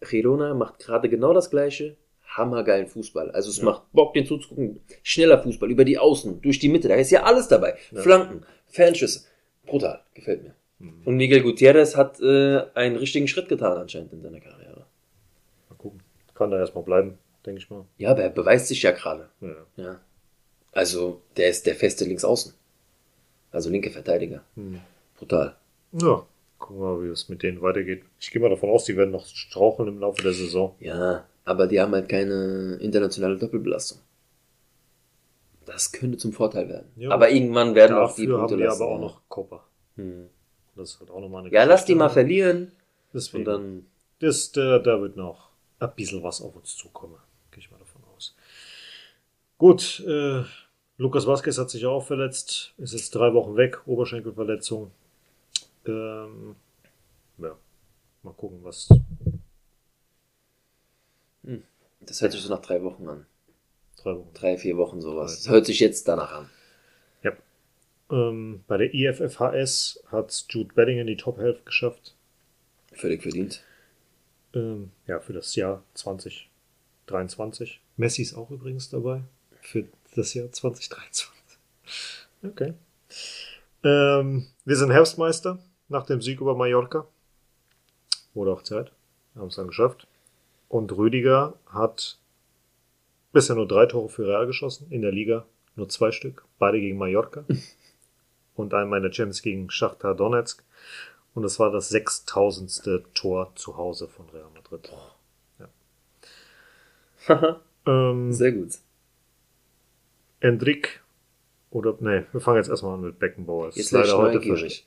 [0.00, 1.96] Girona macht gerade genau das gleiche,
[2.26, 3.30] hammergeilen Fußball.
[3.30, 3.64] Also es Ja.
[3.64, 4.80] macht Bock, den zuzugucken.
[5.02, 7.76] Schneller Fußball, über die Außen, durch die Mitte, da ist ja alles dabei.
[7.92, 8.02] Ja.
[8.02, 9.26] Flanken, Fernschüsse.
[9.66, 10.54] Brutal, gefällt mir.
[10.82, 11.02] Mhm.
[11.04, 14.86] Und Miguel Gutierrez hat äh, einen richtigen Schritt getan anscheinend in seiner Karriere.
[15.70, 16.00] Mal gucken.
[16.34, 17.84] Kann da erstmal bleiben, denke ich mal.
[17.98, 19.28] Ja, aber er beweist sich ja gerade.
[19.40, 19.54] Ja.
[19.76, 20.00] Ja.
[20.72, 22.54] Also, der ist der feste Linksaußen.
[23.52, 24.42] Also linke Verteidiger.
[24.56, 24.80] Mhm.
[25.16, 25.56] Brutal.
[25.92, 26.26] ja.
[26.58, 28.04] Gucken wir mal, wie es mit denen weitergeht.
[28.20, 30.76] Ich gehe mal davon aus, die werden noch straucheln im Laufe der Saison.
[30.78, 33.98] Ja, aber die haben halt keine internationale Doppelbelastung.
[35.66, 36.86] Das könnte zum Vorteil werden.
[36.94, 37.10] Ja.
[37.10, 39.64] aber irgendwann werden auch die Punkte haben die lassen, aber auch noch Copa.
[39.96, 40.28] Hm.
[40.74, 42.72] Das ist halt auch nochmal eine Ja, lass die mal verlieren.
[43.12, 43.40] Deswegen.
[43.40, 43.86] Und dann.
[44.20, 45.50] Das, da, da wird noch
[45.80, 47.16] ein bisschen was auf uns zukommen.
[47.50, 48.36] Gehe ich mal davon aus.
[49.58, 50.44] Gut, äh,
[50.96, 54.92] Lukas Vazquez hat sich auch verletzt, ist jetzt drei Wochen weg, Oberschenkelverletzung.
[55.86, 56.54] Ähm,
[57.38, 57.56] ja,
[58.22, 58.88] mal gucken, was.
[62.00, 63.26] Das hört sich so nach drei Wochen an.
[63.96, 64.30] Drei Wochen.
[64.34, 65.42] Drei, vier Wochen sowas.
[65.42, 66.50] Das hört sich jetzt danach an.
[68.12, 72.14] Ähm, bei der IFFHS hat Jude Bellingham die Top 11 geschafft.
[72.92, 73.64] Völlig verdient.
[74.52, 77.80] Ähm, ja, für das Jahr 2023.
[77.96, 79.22] Messi ist auch übrigens dabei.
[79.62, 81.30] Für das Jahr 2023.
[82.44, 82.74] Okay.
[83.82, 85.58] Ähm, wir sind Herbstmeister
[85.88, 87.06] nach dem Sieg über Mallorca.
[88.34, 88.92] Wurde auch Zeit.
[89.32, 90.06] Wir haben es dann geschafft.
[90.68, 92.18] Und Rüdiger hat
[93.32, 94.86] bisher nur drei Tore für Real geschossen.
[94.90, 95.46] In der Liga
[95.76, 96.44] nur zwei Stück.
[96.58, 97.44] Beide gegen Mallorca.
[98.54, 100.62] Und einmal in der Champions gegen Schachtar Donetsk.
[101.34, 103.04] Und es war das 6000.
[103.14, 104.92] Tor zu Hause von Real Madrid.
[107.28, 107.60] Ja.
[107.86, 108.78] Ähm, Sehr gut.
[110.40, 111.00] Endrick
[111.70, 113.66] oder nee, wir fangen jetzt erstmal an mit Beckenbauer.
[113.66, 114.86] Jetzt ist bin ich heute neugierig.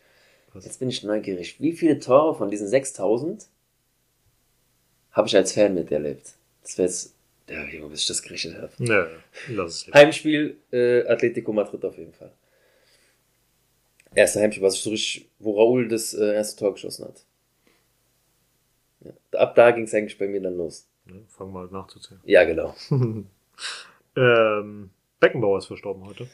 [0.53, 1.59] Jetzt bin ich neugierig.
[1.59, 3.47] Wie viele Tore von diesen 6000
[5.11, 6.33] habe ich als Fan miterlebt?
[6.61, 7.15] Das wäre jetzt,
[7.49, 8.71] ja, Junge, bis ich das gerechnet habe.
[8.77, 9.93] Nee, lass es.
[9.93, 12.31] Heimspiel äh, Atletico Madrid auf jeden Fall.
[14.15, 17.25] Erste Heimspiel, was ich so richtig, wo Raúl das äh, erste Tor geschossen hat.
[19.01, 19.11] Ja.
[19.39, 20.87] Ab da ging es eigentlich bei mir dann los.
[21.05, 22.21] Ne, Fangen wir halt nachzuzählen.
[22.25, 22.73] Ja, genau.
[24.17, 26.27] Ähm, Beckenbauer ist verstorben heute.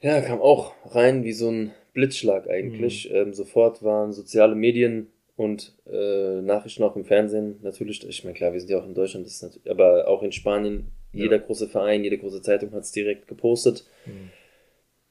[0.00, 3.10] Ja, kam auch rein wie so ein Blitzschlag eigentlich.
[3.10, 5.06] Ähm, sofort waren soziale Medien
[5.36, 8.06] und äh, Nachrichten auch im Fernsehen natürlich.
[8.06, 10.32] Ich meine, klar, wir sind ja auch in Deutschland, das ist natürlich, aber auch in
[10.32, 10.88] Spanien.
[11.12, 11.42] Jeder Ja.
[11.42, 13.86] große Verein, jede große Zeitung hat es direkt gepostet.
[14.04, 14.30] Mhm.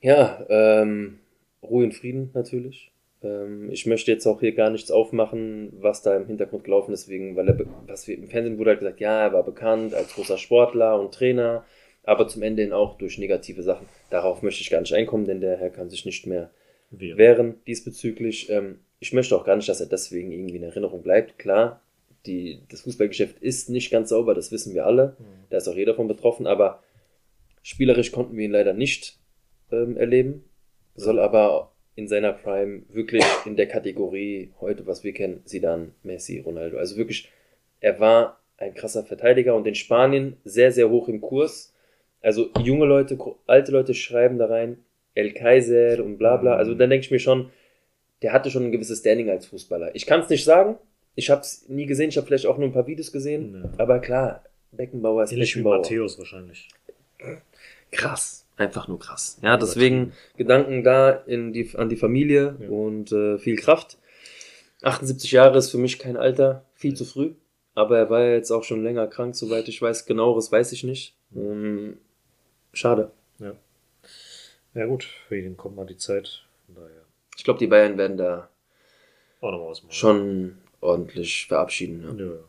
[0.01, 1.19] Ja, ähm,
[1.63, 2.91] Ruhe und Frieden natürlich.
[3.23, 7.09] Ähm, ich möchte jetzt auch hier gar nichts aufmachen, was da im Hintergrund gelaufen ist,
[7.09, 10.13] wegen, weil er, was wir im Fernsehen wurde halt gesagt, ja, er war bekannt als
[10.13, 11.65] großer Sportler und Trainer,
[12.03, 13.87] aber zum Ende hin auch durch negative Sachen.
[14.09, 16.51] Darauf möchte ich gar nicht einkommen, denn der Herr kann sich nicht mehr
[16.91, 17.17] Wir.
[17.17, 18.49] wehren diesbezüglich.
[18.49, 21.37] Ähm, ich möchte auch gar nicht, dass er deswegen irgendwie in Erinnerung bleibt.
[21.37, 21.81] Klar,
[22.25, 25.15] die, das Fußballgeschäft ist nicht ganz sauber, das wissen wir alle.
[25.19, 25.23] Mhm.
[25.49, 26.83] Da ist auch jeder von betroffen, aber
[27.61, 29.19] spielerisch konnten wir ihn leider nicht
[29.71, 30.43] ähm, erleben.
[30.97, 36.39] Soll aber in seiner Prime wirklich in der Kategorie heute, was wir kennen, Zidane, Messi,
[36.39, 36.77] Ronaldo.
[36.77, 37.31] Also wirklich,
[37.79, 41.73] er war ein krasser Verteidiger und in Spanien sehr, sehr hoch im Kurs.
[42.21, 44.79] Also junge Leute, alte Leute schreiben da rein,
[45.13, 46.55] El Kaiser und bla bla.
[46.55, 47.51] Also dann denke ich mir schon,
[48.21, 49.95] der hatte schon ein gewisses Standing als Fußballer.
[49.95, 50.77] Ich kann es nicht sagen.
[51.15, 52.09] Ich habe es nie gesehen.
[52.09, 53.63] Ich habe vielleicht auch nur ein paar Videos gesehen.
[53.63, 53.83] Ja.
[53.83, 55.61] Aber klar, Beckenbauer ist Ähnlich wie.
[55.61, 56.69] Matthäus wahrscheinlich.
[57.91, 58.46] Krass.
[58.57, 59.37] Einfach nur krass.
[59.43, 62.69] Ja, deswegen Gedanken da in die, an die Familie Ja.
[62.69, 63.97] und äh, viel Kraft.
[64.81, 67.33] 78 Jahre ist für mich kein Alter, viel zu früh.
[67.75, 70.05] Aber er war ja jetzt auch schon länger krank, soweit ich weiß.
[70.07, 71.15] Genaueres weiß ich nicht.
[71.35, 71.97] Ähm,
[72.73, 73.11] schade.
[73.39, 73.53] Ja.
[74.73, 76.43] Ja gut, für ihn kommt mal die Zeit.
[76.65, 77.03] Von daher
[77.35, 78.49] Ich glaube, die Bayern werden da
[79.41, 82.03] auch nochmal was schon ordentlich verabschieden.
[82.17, 82.25] Ja.
[82.25, 82.39] Ja, ja.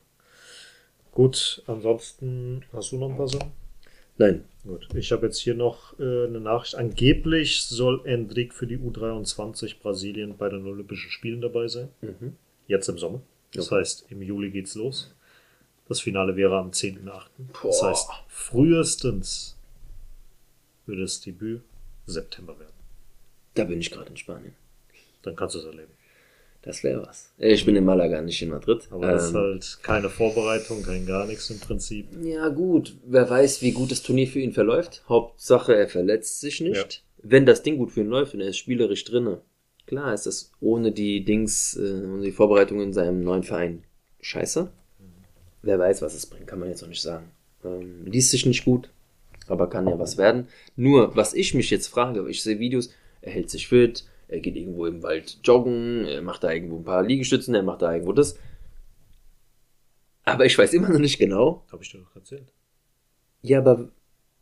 [1.13, 3.53] Gut, ansonsten hast du noch ein paar Sachen?
[4.19, 4.45] Nein.
[4.65, 6.75] Gut, ich habe jetzt hier noch äh, eine Nachricht.
[6.75, 11.89] Angeblich soll Endrik für die U23 Brasilien bei den Olympischen Spielen dabei sein.
[12.03, 12.37] Mhm.
[12.67, 13.23] Jetzt im Sommer.
[13.55, 13.81] Das Okay.
[13.81, 15.15] heißt, im Juli geht's los.
[15.89, 17.29] Das Finale wäre am 10.8.
[17.63, 19.57] Das heißt, frühestens
[20.85, 21.63] würde das Debüt
[22.05, 22.75] September werden.
[23.55, 24.55] Da bin ich gerade in Spanien.
[25.23, 25.93] Dann kannst du es erleben.
[26.69, 27.33] Das wäre was.
[27.39, 28.87] Ich bin in Malaga, nicht in Madrid.
[28.91, 32.09] Aber das ist Ähm, halt keine Vorbereitung, kein gar nichts im Prinzip.
[32.23, 32.95] Ja, gut.
[33.07, 35.03] Wer weiß, wie gut das Turnier für ihn verläuft.
[35.09, 37.05] Hauptsache, er verletzt sich nicht.
[37.23, 39.41] Wenn das Ding gut für ihn läuft und er ist spielerisch drinne.
[39.87, 43.85] Klar ist das ohne die Dings, äh, ohne die Vorbereitung in seinem neuen Verein
[44.21, 44.69] scheiße.
[45.63, 47.31] Wer weiß, was es bringt, kann man jetzt noch nicht sagen.
[47.65, 48.91] Ähm, liest sich nicht gut,
[49.47, 50.49] aber kann ja was werden.
[50.77, 52.91] Nur, was ich mich jetzt frage, ich sehe Videos,
[53.23, 56.85] er hält sich fit, er geht irgendwo im Wald joggen, er macht da irgendwo ein
[56.85, 58.37] paar Liegestützen, er macht da irgendwo das.
[60.25, 62.53] Aber ich weiß immer noch nicht genau, Habe ich dir doch erzählt.
[63.43, 63.89] ja, aber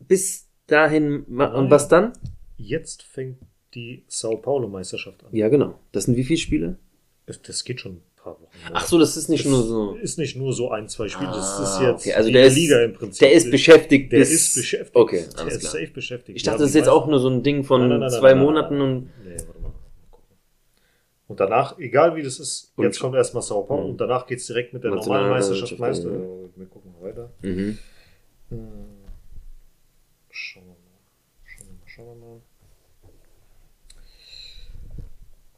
[0.01, 1.71] bis dahin, ma- und Nein.
[1.71, 2.13] was dann?
[2.57, 3.39] Jetzt fängt
[3.75, 5.31] die Sao Paulo Meisterschaft an.
[5.33, 5.79] Ja, genau.
[5.93, 6.79] Das sind wie viele Spiele?
[7.27, 8.51] Das, geht schon ein paar Wochen.
[8.73, 9.95] Ach so, das ist nicht das nur so.
[9.97, 11.29] Ist nicht nur so ein, zwei Spiele.
[11.31, 13.21] das ist Ah, jetzt okay, also der ist, Liga im Prinzip.
[13.21, 14.97] Der ist beschäftigt Der bis, ist beschäftigt.
[14.97, 15.73] Okay, der alles ist klar.
[15.73, 16.37] safe beschäftigt.
[16.37, 18.31] Ich dachte, das ist jetzt auch nur so ein Ding von Nein, nein, nein, zwei
[18.31, 19.11] nein, nein, Monaten nein, und.
[19.25, 19.69] Nee, warte mal.
[19.69, 19.73] Mal
[20.11, 20.37] gucken.
[21.29, 23.91] Und danach, egal wie das ist, Und- jetzt kommt erstmal Sao Paulo Mhm.
[23.91, 26.11] und danach geht's direkt mit der normalen Meisterschaft Meister.
[26.11, 27.31] Wir gucken weiter.
[27.43, 27.79] Mhm.
[28.51, 29.05] Hm.
[30.31, 30.77] Schauen wir mal.
[31.45, 32.41] Schauen wir mal, schauen wir mal.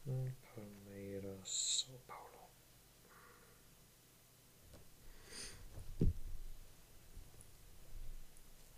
[0.05, 2.47] Hm, Palmeiras, Sao Paulo.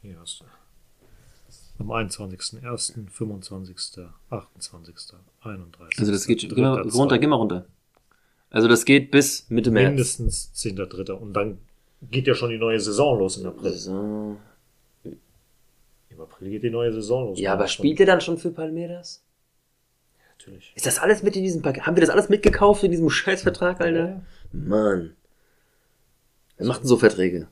[0.01, 0.45] Hier hast du.
[1.81, 4.95] Am 21.01., 25., 28.,
[5.41, 5.99] 31.
[5.99, 7.65] Also das geht, geh dritter, mal runter, geh mal runter.
[8.51, 9.87] Also das geht bis Mitte März.
[9.87, 11.11] Mindestens 10.3.
[11.13, 11.57] Und dann
[12.01, 13.73] geht ja schon die neue Saison los im April.
[13.73, 14.37] So.
[15.03, 17.39] Im April geht die neue Saison los.
[17.39, 19.23] Ja, aber spielt ihr dann schon für Palmeiras?
[20.37, 20.73] Natürlich.
[20.75, 21.85] Ist das alles mit in diesem Paket?
[21.85, 24.09] Haben wir das alles mitgekauft in diesem Scheißvertrag, Alter?
[24.09, 24.21] Ja.
[24.51, 25.15] Mann.
[26.57, 27.47] Wer macht denn so Verträge?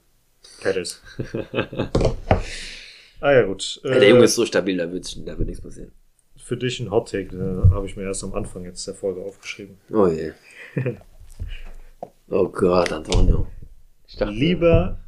[0.62, 1.02] Pettis.
[3.22, 3.82] ah ja, gut.
[3.84, 5.92] Ja, der Junge ist so stabil, da wird, da wird nichts passieren.
[6.38, 9.22] Für dich ein Hot Take, äh, habe ich mir erst am Anfang jetzt der Folge
[9.22, 9.78] aufgeschrieben.
[9.92, 10.32] Oh je.
[12.30, 13.48] oh Gott, Antonio.
[14.08, 15.00] Ich dachte, Lieber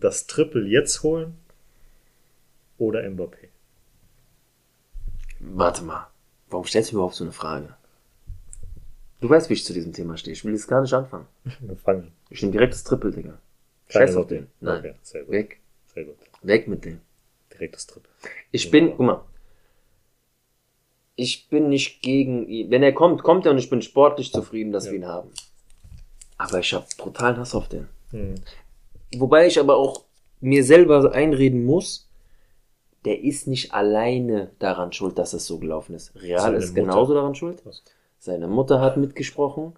[0.00, 1.38] das Triple jetzt holen
[2.78, 3.48] oder Mbappé?
[5.40, 6.08] Warte mal.
[6.48, 7.74] Warum stellst du mir überhaupt so eine Frage?
[9.20, 10.32] Du weißt, wie ich zu diesem Thema stehe.
[10.32, 11.26] Ich will jetzt gar nicht anfangen.
[11.60, 12.12] Wir fangen.
[12.28, 13.38] Ich nehme direkt das Triple, Digga.
[13.88, 14.48] Scheiß auf den.
[14.60, 14.80] Nein.
[14.80, 15.30] Okay, sehr gut.
[15.30, 15.60] Weg.
[15.94, 16.16] Sehr gut.
[16.42, 17.00] Weg mit dem.
[17.52, 18.10] Direkt das Triple.
[18.50, 19.24] Ich bin, guck mal.
[21.14, 22.70] Ich bin nicht gegen ihn.
[22.70, 24.92] Wenn er kommt, kommt er und ich bin sportlich zufrieden, dass Ja.
[24.92, 25.30] wir ihn haben.
[26.38, 27.88] Aber ich habe brutalen Hass auf den.
[28.10, 28.34] Hm.
[29.16, 30.04] Wobei ich aber auch
[30.40, 32.08] mir selber einreden muss,
[33.04, 36.14] der ist nicht alleine daran schuld, dass es so gelaufen ist.
[36.16, 36.80] Real Seine ist Mutter.
[36.80, 37.62] genauso daran schuld.
[38.18, 39.74] Seine Mutter hat mitgesprochen.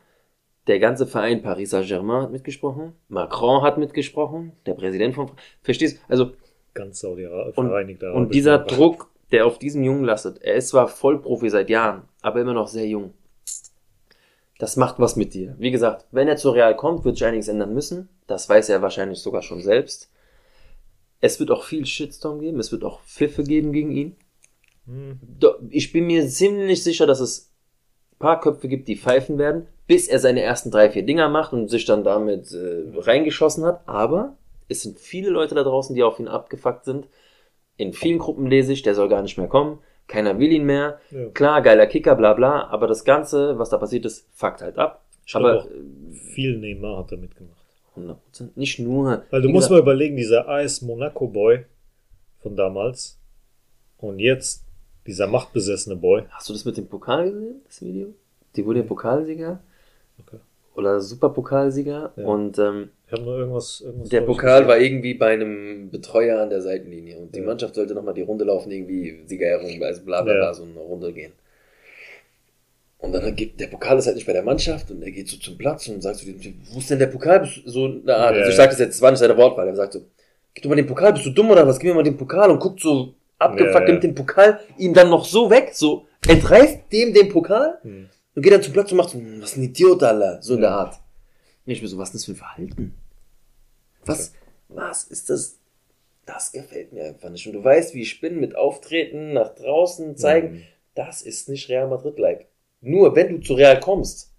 [0.67, 2.93] Der ganze Verein Paris Saint-Germain hat mitgesprochen.
[3.09, 4.53] Macron hat mitgesprochen.
[4.67, 5.31] Der Präsident von,
[5.63, 6.01] verstehst?
[6.09, 6.33] Also,
[6.75, 8.59] Ganz Saudi-Arabien, und, Vereinigte und Arabische dieser.
[8.59, 12.69] Druck, der auf diesem Jungen lastet, er ist zwar Vollprofi seit Jahren, aber immer noch
[12.69, 13.15] sehr jung.
[14.59, 15.57] Das macht was mit dir.
[15.59, 18.09] Wie gesagt, wenn er zu Real kommt, wird sich einiges ändern müssen.
[18.27, 20.11] Das weiß er wahrscheinlich sogar schon selbst.
[21.21, 24.17] Es wird auch viel Shitstorm geben, es wird auch Pfiffe geben gegen ihn.
[24.87, 25.19] Hm.
[25.71, 27.51] Ich bin mir ziemlich sicher, dass es
[28.13, 31.53] ein paar Köpfe gibt, die pfeifen werden, bis er seine ersten drei, vier Dinger macht
[31.53, 33.89] und sich dann damit äh, reingeschossen hat.
[33.89, 34.37] Aber
[34.69, 37.09] es sind viele Leute da draußen, die auf ihn abgefuckt sind.
[37.77, 39.79] In vielen Gruppen lese ich, der soll gar nicht mehr kommen.
[40.07, 41.01] Keiner will ihn mehr.
[41.11, 41.29] Ja.
[41.31, 42.69] Klar, geiler Kicker, bla bla.
[42.69, 45.05] Aber das Ganze, was da passiert ist, fuckt halt ab.
[45.27, 45.69] Ich aber auch,
[46.33, 47.59] viel Neymar hat er mitgemacht.
[47.97, 48.51] äh, 100%.
[48.55, 49.25] Nicht nur.
[49.31, 51.65] Weil du musst mal überlegen, dieser AS Monaco Boy
[52.41, 53.19] von damals
[53.99, 54.65] und jetzt
[55.07, 56.25] dieser machtbesessene Boy.
[56.31, 58.15] Hast du das mit dem Pokal gesehen, das Video?
[58.57, 59.61] Die wurde ja Pokalsieger.
[60.21, 60.39] Okay.
[60.75, 62.13] Oder Superpokalsieger.
[62.17, 62.25] Ja.
[62.25, 63.81] Und ähm, Ich habe nur irgendwas.
[63.83, 67.47] irgendwas Der Pokal war irgendwie bei einem Betreuer an der Seitenlinie und die Ja.
[67.47, 70.55] Mannschaft sollte nochmal die Runde laufen, irgendwie Siegerehrung, also bla bla bla, Ja.
[70.55, 71.33] so eine Runde gehen.
[72.99, 75.37] Und dann geht, der Pokal ist halt nicht bei der Mannschaft und er geht so
[75.37, 77.47] zum Platz und sagt zu dem Typ, wo ist denn der Pokal?
[77.67, 78.35] So eine Art.
[78.35, 79.69] Ja, also ich sag das jetzt, das war nicht seine Wortwahl.
[79.69, 80.01] Er sagt so,
[80.55, 81.79] gib doch mal den Pokal, bist du dumm oder was?
[81.79, 85.27] Gib mir mal den Pokal und guckt so abgefuckt mit dem Pokal ihm dann noch
[85.27, 88.09] so weg, so entreißt dem den Pokal Hm.
[88.35, 90.39] und geht dann zum Platz und macht so, "Hm, was ein Idiot, Alter.
[90.41, 90.77] So in der Ja.
[90.77, 90.95] Art.
[91.67, 92.95] Ich mir so, was ist das für ein Verhalten?
[94.05, 94.35] Was,
[94.69, 95.59] was ist das?
[96.27, 97.47] Das gefällt mir einfach nicht.
[97.47, 100.55] Und du weißt, wie ich bin mit Auftreten, nach draußen zeigen.
[100.55, 100.63] Mhm.
[100.95, 102.47] Das ist nicht Real Madrid-like.
[102.81, 104.31] Nur wenn du zu Real kommst,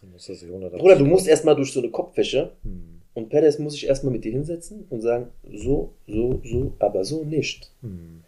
[0.00, 3.02] Dann muss das sich 100 Bruder, du musst erstmal durch so eine Kopfwäsche Hm.
[3.14, 7.24] und Perez muss sich erstmal mit dir hinsetzen und sagen, so, so, so, aber so
[7.24, 7.72] nicht.
[7.82, 8.22] Hm.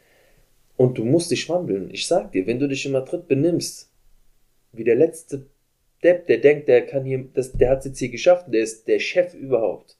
[0.76, 1.90] Und du musst dich wandeln.
[1.90, 3.90] Ich sag dir, wenn du dich in Madrid benimmst,
[4.72, 5.46] wie der letzte
[6.02, 8.88] Depp, der denkt, der kann hier, das, der hat es jetzt hier geschafft, der ist
[8.88, 9.96] der Chef überhaupt.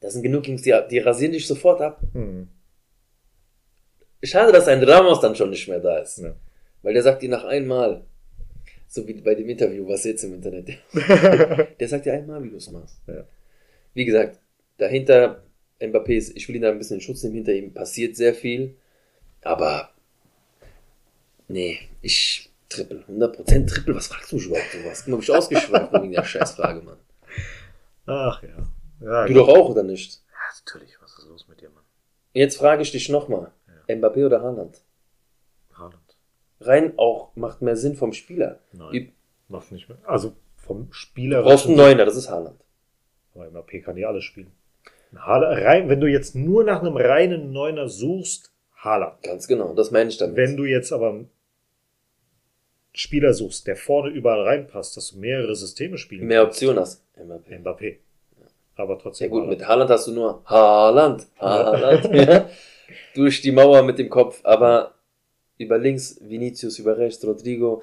[0.00, 2.00] Das sind genug Jungs, die, die rasieren dich sofort ab.
[2.12, 2.48] Hm.
[4.22, 6.18] Schade, dass ein Ramos dann schon nicht mehr da ist.
[6.18, 6.34] Ja.
[6.82, 8.04] Weil der sagt dir nach einmal,
[8.88, 10.68] so wie bei dem Interview, was jetzt im Internet,
[11.80, 12.96] der sagt dir einmal, wie du es machst.
[13.06, 13.24] Ja.
[13.94, 14.40] Wie gesagt,
[14.78, 15.42] dahinter
[15.80, 18.34] Mbappé ist, ich will ihn da ein bisschen in Schutz nehmen, hinter ihm passiert sehr
[18.34, 18.76] viel,
[19.42, 19.90] aber
[21.48, 25.06] nee, ich Triple, 100% Triple, was fragst du mich überhaupt sowas?
[25.06, 26.98] Hab ich ausgeschweift wegen der Scheißfrage, Mann.
[28.06, 28.68] Ach ja.
[29.00, 30.22] ja Du doch auch, oder nicht?
[30.30, 31.84] Ja, natürlich, was ist los mit dir, Mann?
[32.32, 33.52] Jetzt frage ich dich nochmal,
[33.88, 34.80] Mbappé oder Haaland?
[35.74, 36.16] Haaland.
[36.60, 38.60] Rein auch, macht mehr Sinn vom Spieler.
[38.72, 38.92] Nein.
[38.92, 39.12] Wie-
[39.48, 39.98] Macht nicht mehr.
[40.04, 41.42] Also vom Spieler.
[41.42, 42.58] Du brauchst einen Neuner, das ist Haaland.
[43.34, 44.52] Aber MAP kann die alle spielen.
[45.14, 49.22] Rein, wenn du jetzt nur nach einem reinen Neuner suchst, Haaland.
[49.22, 50.36] Ganz genau, das meine ich damit.
[50.36, 51.24] Wenn du jetzt aber
[52.94, 57.02] Spieler suchst, der vorne überall reinpasst, dass du mehrere Systeme spielen mehr Optionen hast.
[57.16, 57.58] Mbappé.
[57.60, 57.96] Mbappé.
[58.76, 59.30] Aber Ja trotzdem.
[59.30, 59.58] gut, Haaland.
[59.58, 62.48] mit Haaland hast du nur Haaland, Haaland, ja.
[63.14, 64.94] durch die Mauer mit dem Kopf, aber
[65.58, 67.82] über links Vinicius, über rechts Rodrigo,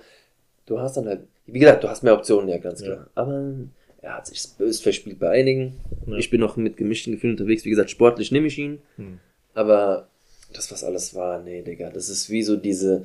[0.66, 2.98] du hast dann halt, wie gesagt, du hast mehr Optionen, ja, ganz klar.
[2.98, 3.08] Ja.
[3.16, 3.54] Aber
[4.02, 5.78] er hat sich bös verspielt bei einigen.
[6.08, 6.18] Ja.
[6.18, 9.20] Ich bin noch mit gemischten Gefühlen unterwegs, wie gesagt, sportlich nehme ich ihn, Hm.
[9.54, 10.08] aber
[10.54, 13.04] das, was alles war, nee, Digga, das ist wie so diese,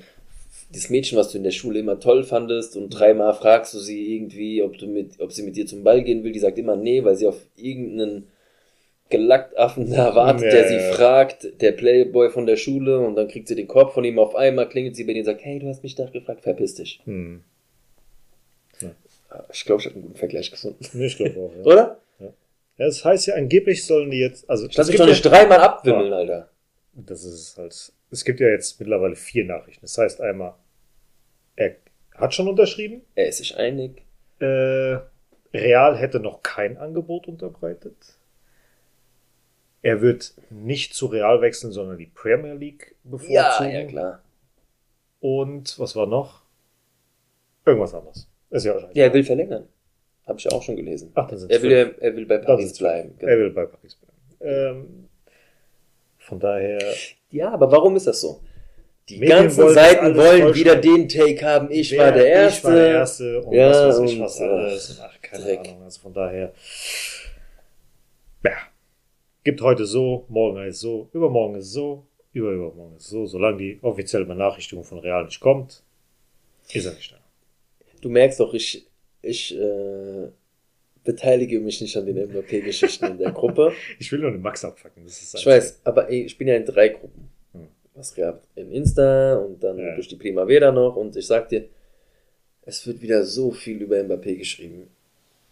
[0.75, 4.14] dieses Mädchen, was du in der Schule immer toll fandest und dreimal fragst du sie
[4.16, 6.77] irgendwie, ob du mit, ob sie mit dir zum Ball gehen will, die sagt immer
[6.77, 8.27] nee, weil sie auf irgendeinen
[9.11, 10.93] Gelacktaffen da wartet, Ja, der sie ja.
[10.93, 14.35] fragt, der Playboy von der Schule und dann kriegt sie den Korb von ihm auf
[14.35, 17.01] einmal, klingelt sie bei dir und sagt, hey, du hast mich doch gefragt, verpiss dich.
[17.05, 17.43] Hm.
[19.53, 20.79] Ich glaube, ich habe einen guten Vergleich gefunden.
[21.01, 21.53] Ich glaube auch.
[21.57, 21.62] Ja.
[21.64, 22.01] Oder?
[22.77, 25.31] Ja, das heißt ja, angeblich sollen die jetzt, also Ich lass mich doch nicht ja,
[25.31, 26.51] dreimal abwimmeln, Alter.
[26.95, 29.83] das ist halt, es gibt ja jetzt mittlerweile vier Nachrichten.
[29.83, 30.55] Das heißt einmal,
[31.57, 31.77] er
[32.15, 34.03] hat schon unterschrieben, Er ist sich einig.
[34.41, 34.99] äh,
[35.53, 38.19] Real hätte noch kein Angebot unterbreitet.
[39.83, 43.33] Er wird nicht zu Real wechseln, sondern die Premier League bevorzugen.
[43.71, 44.23] Ja, ja, klar.
[45.21, 46.43] Und was war noch?
[47.67, 48.29] Irgendwas anderes.
[48.51, 48.97] Ist ja wahrscheinlich.
[48.97, 49.69] Ja, er will verlängern.
[50.27, 51.13] Habe ich auch schon gelesen.
[51.15, 51.99] Ach, dann sind Er will, fünf.
[52.03, 53.15] er will bei Paris bleiben.
[53.19, 53.31] genau.
[53.33, 54.15] Er will bei Paris bleiben.
[54.41, 55.09] Ähm,
[56.19, 56.79] von daher,
[57.31, 58.41] Ja, aber warum ist das so?
[59.09, 61.71] Die Medien ganzen Seiten alles wollen wieder den Take haben.
[61.71, 62.59] Ich wer- war der Erste.
[62.59, 64.91] Ich war der Erste und Ja, was weiß ich und, was alles.
[64.91, 65.59] Und ach, keine Dreck.
[65.69, 65.83] Ahnung.
[65.83, 66.53] Also von daher,
[68.45, 68.53] ja,
[69.43, 73.27] gibt heute so, morgen ist so, übermorgen ist so, überübermorgen ist so.
[73.27, 75.83] Solange die offizielle Benachrichtigung von Real nicht kommt,
[76.73, 77.17] ist er nicht da.
[78.01, 78.87] Du merkst doch, ich,
[79.23, 80.29] ich äh,
[81.05, 83.73] beteilige mich nicht an den MVP-Geschichten in der Gruppe.
[83.99, 85.05] Ich will nur den Max abfacken.
[85.05, 87.31] Das ist Ich weiß, aber ey, ich bin ja in drei Gruppen.
[87.95, 88.47] Was gehabt?
[88.57, 89.95] In Insta und dann Ja.
[89.95, 90.97] durch die Primavera noch.
[90.97, 91.68] Und ich sag dir,
[92.62, 94.88] es wird wieder so viel über Mbappé geschrieben.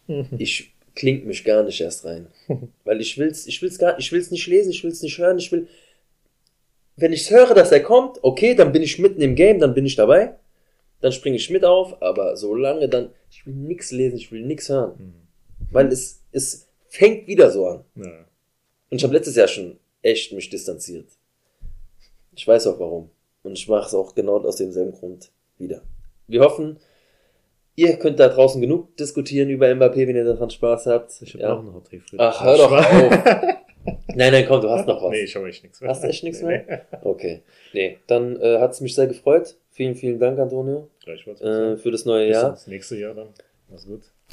[0.39, 2.27] Ich klingt mich gar nicht erst rein.
[2.85, 5.51] Weil ich will's, ich will's gar, ich will's nicht lesen, ich will's nicht hören, ich
[5.51, 5.67] will,
[6.97, 9.87] wenn ich höre, dass er kommt, okay, dann bin ich mitten im Game, dann bin
[9.87, 10.35] ich dabei.
[11.01, 14.69] Dann springe ich mit auf, aber solange dann, ich will nix lesen, ich will nix
[14.69, 14.99] hören.
[14.99, 15.15] Hm.
[15.71, 17.85] Weil es, es fängt wieder so an.
[17.97, 18.27] Ja.
[18.91, 21.07] Und ich habe letztes Jahr schon echt mich distanziert.
[22.35, 23.11] Ich weiß auch warum.
[23.43, 25.83] Und ich mache es auch genau aus demselben Grund wieder.
[26.29, 26.79] Wir hoffen,
[27.75, 31.13] ihr könnt da draußen genug diskutieren über Mbappé, wenn ihr daran Spaß habt.
[31.23, 31.49] Ich habe Ja.
[31.55, 31.89] noch einen Hot.
[32.19, 32.85] Ach, hör doch auf.
[34.15, 35.11] Nein, nein, komm, du hast noch was.
[35.11, 35.91] Nee, ich habe echt nichts mehr.
[35.91, 36.87] Hast du echt nichts mehr?
[37.03, 37.43] Okay.
[37.73, 39.57] Nee, dann äh, hat es mich sehr gefreut.
[39.71, 41.15] Vielen, vielen Dank, Antonio, nee.
[41.15, 42.51] Ich wollte äh, für das neue Bis Jahr.
[42.51, 43.29] ins nächste Jahr dann.
[43.71, 44.03] Alles gut.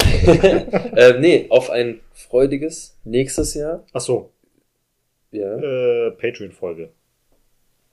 [0.96, 3.84] äh, nee, auf ein freudiges nächstes Jahr.
[3.92, 4.30] Ach so,
[5.32, 5.56] Ja.
[5.56, 6.90] äh, Patreon-Folge.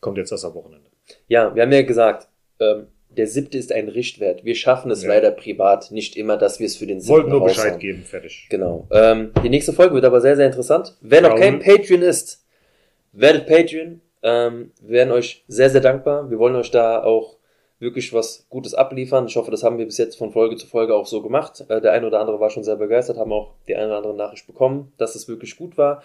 [0.02, 0.90] Kommt jetzt erst am Wochenende.
[1.28, 2.28] Ja, wir haben ja gesagt,
[2.60, 4.44] ähm, der siebte ist ein Richtwert.
[4.46, 5.10] Wir schaffen es Ja.
[5.10, 7.44] leider privat nicht immer, dass wir es für den siebten Wollten nur.
[7.46, 8.48] Bescheid geben, fertig.
[8.50, 8.88] Genau.
[8.92, 10.96] Ähm, die nächste Folge wird aber sehr, sehr interessant.
[11.02, 12.46] Wer noch kein Patreon ist,
[13.14, 14.02] werdet Patreon.
[14.24, 16.30] Ähm, wir werden euch sehr, sehr dankbar.
[16.30, 17.38] Wir wollen euch da auch
[17.80, 19.28] wirklich was Gutes abliefern.
[19.28, 21.64] Ich hoffe, das haben wir bis jetzt von Folge zu Folge auch so gemacht.
[21.70, 24.16] Äh, der eine oder andere war schon sehr begeistert, haben auch die eine oder andere
[24.16, 26.04] Nachricht bekommen, dass es wirklich gut war.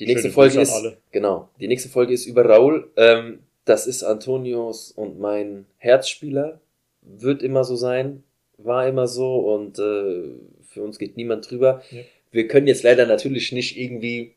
[0.00, 1.48] Die nächste Schöne Folge ist genau.
[1.60, 2.90] Die nächste Folge ist über Raul.
[2.96, 6.60] Ähm, das ist Antonios und mein Herzspieler.
[7.02, 8.22] Wird immer so sein,
[8.58, 10.34] war immer so und äh,
[10.68, 11.82] für uns geht niemand drüber.
[11.90, 12.00] Ja.
[12.30, 14.34] Wir können jetzt leider natürlich nicht irgendwie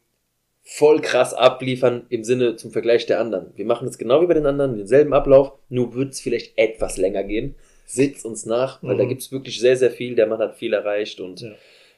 [0.64, 3.51] voll krass abliefern im Sinne zum Vergleich der anderen.
[3.55, 6.97] Wir machen es genau wie bei den anderen, denselben Ablauf, nur wird es vielleicht etwas
[6.97, 7.55] länger gehen.
[7.86, 8.99] Sitzt uns nach, weil Mhm.
[8.99, 10.16] da gibt es wirklich sehr, sehr viel.
[10.16, 11.51] Der Mann hat viel erreicht und Ja.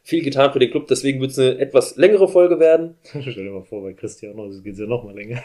[0.06, 0.88] Viel getan für den Club.
[0.88, 2.96] Deswegen wird es eine etwas längere Folge werden.
[3.04, 5.44] Stell dir mal vor, bei Cristiano geht es ja noch mal länger.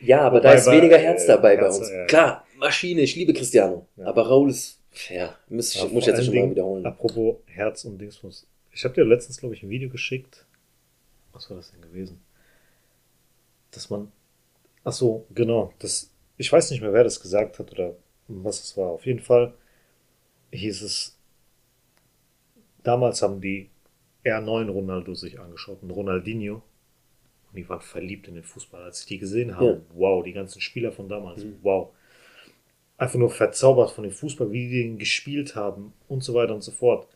[0.00, 1.90] Ja, aber Wobei da ist bei- weniger Herz äh, dabei Herz, bei uns.
[1.90, 2.06] ja.
[2.06, 3.86] Klar, Maschine, ich liebe Cristiano.
[3.96, 4.06] Ja.
[4.06, 4.80] Aber Raul ist,
[5.10, 6.86] ja, muss, ich- muss ich jetzt schon mal Dingen, wiederholen.
[6.86, 8.46] Apropos Herz und Dingsbums.
[8.72, 10.46] Ich habe dir letztens, glaube ich, ein Video geschickt.
[11.32, 12.20] Was war das denn gewesen?
[13.72, 14.12] Dass man.
[14.84, 15.72] Ach so, genau.
[15.80, 17.96] Das, ich weiß nicht mehr, wer das gesagt hat oder
[18.28, 18.90] was es war.
[18.90, 19.52] Auf jeden Fall
[20.52, 21.17] hieß es.
[22.88, 23.68] Damals haben die
[24.24, 26.54] R9 Ronaldo sich angeschaut, ein Ronaldinho.
[27.50, 28.82] Und die waren verliebt in den Fußball.
[28.82, 29.80] Als ich die gesehen habe, Ja.
[29.94, 31.56] wow, die ganzen Spieler von damals, Mhm.
[31.62, 31.88] wow.
[32.96, 36.62] Einfach nur verzaubert von dem Fußball, wie die den gespielt haben und so weiter und
[36.62, 37.06] so fort.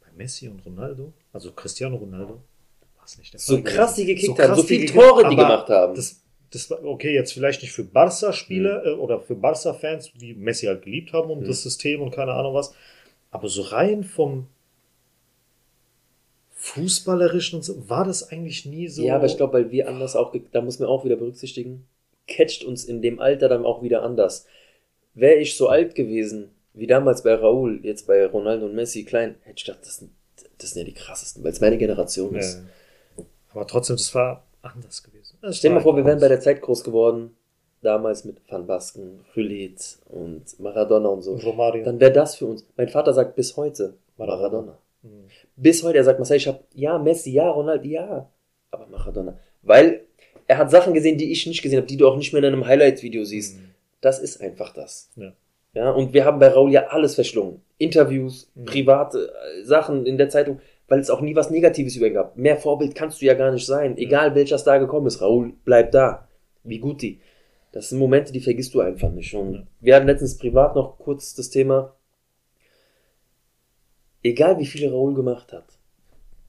[0.00, 2.40] Bei Messi und Ronaldo, also Cristiano Ronaldo,
[2.96, 4.06] war es nicht der So Fall krass gewesen.
[4.08, 5.94] die gekickt krass haben, so viele Tore die gemacht haben.
[5.94, 8.86] Das, das war okay, jetzt vielleicht nicht für Barca-Spieler Mhm.
[8.88, 11.46] äh, oder für Barca-Fans, die Messi halt geliebt haben und Mhm.
[11.46, 12.74] das System und keine Ahnung was.
[13.30, 14.46] Aber so rein vom
[16.50, 19.02] Fußballerischen und so, war das eigentlich nie so.
[19.02, 21.86] Ja, aber ich glaube, weil wir anders auch, da muss man auch wieder berücksichtigen,
[22.26, 24.44] catcht uns in dem Alter dann auch wieder anders.
[25.14, 29.36] Wäre ich so alt gewesen, wie damals bei Raúl, jetzt bei Ronaldo und Messi klein,
[29.42, 30.10] hätte ich gedacht, das sind,
[30.58, 32.40] das sind ja die krassesten, weil es meine Generation Ja.
[32.40, 32.62] ist.
[33.50, 35.38] Aber trotzdem, das war anders gewesen.
[35.42, 37.36] Es Stell dir mal vor, wir wären bei der Zeit groß geworden,
[37.82, 41.34] damals mit Van Basken, Rülit und Maradona und so.
[41.36, 41.84] Romario.
[41.84, 42.66] Dann wäre das für uns.
[42.76, 44.42] Mein Vater sagt bis heute Maradona.
[44.48, 44.78] Maradona.
[45.02, 45.24] Mhm.
[45.56, 48.28] Bis heute, er sagt, Marcel, ich habe, ja, Messi, ja, Ronaldo, ja,
[48.70, 49.38] aber Maradona.
[49.62, 50.02] Weil
[50.46, 52.52] er hat Sachen gesehen, die ich nicht gesehen habe, die du auch nicht mehr in
[52.52, 53.58] einem Highlight-Video siehst.
[53.58, 53.70] Mhm.
[54.00, 55.10] Das ist einfach das.
[55.16, 55.32] Ja.
[55.74, 57.60] Ja, und wir haben bei Raul ja alles verschlungen.
[57.76, 58.64] Interviews, Mhm.
[58.64, 62.36] private äh, Sachen in der Zeitung, weil es auch nie was Negatives über ihn gab.
[62.36, 63.96] Mehr Vorbild kannst du ja gar nicht sein.
[63.98, 66.26] Egal welcher Star gekommen ist, Raul bleibt da.
[66.64, 67.20] Wie gut die.
[67.72, 69.34] Das sind Momente, die vergisst du einfach nicht.
[69.34, 71.94] Und wir hatten letztens privat noch kurz das Thema,
[74.22, 75.78] egal wie viel Raul gemacht hat,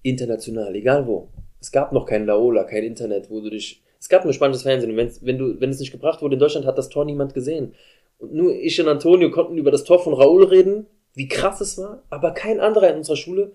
[0.01, 4.23] international, egal wo, es gab noch kein Laola, kein Internet, wo du dich, es gab
[4.23, 6.77] nur spannendes Fernsehen und wenn's- wenn du, wenn es nicht gebracht wurde in Deutschland, hat
[6.77, 7.73] das Tor niemand gesehen.
[8.17, 11.77] Und nur ich und Antonio konnten über das Tor von Raul reden, wie krass es
[11.77, 13.51] war, aber kein anderer in unserer Schule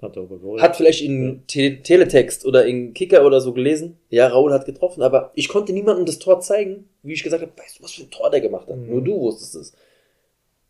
[0.00, 0.16] Hat
[0.60, 5.02] hat vielleicht in Te Teletext oder in Kicker oder so gelesen, ja, Raul hat getroffen,
[5.02, 8.02] aber ich konnte niemandem das Tor zeigen, wie ich gesagt habe, weißt du, was für
[8.02, 8.76] ein Tor der gemacht hat?
[8.76, 8.90] Mhm.
[8.90, 9.72] Nur du wusstest es.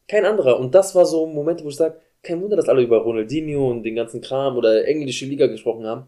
[0.07, 0.61] Kein anderer.
[0.61, 3.70] Und das war so ein Moment, wo ich sage, kein Wunder, dass alle über Ronaldinho
[3.70, 6.07] und den ganzen Kram oder englische Liga gesprochen haben,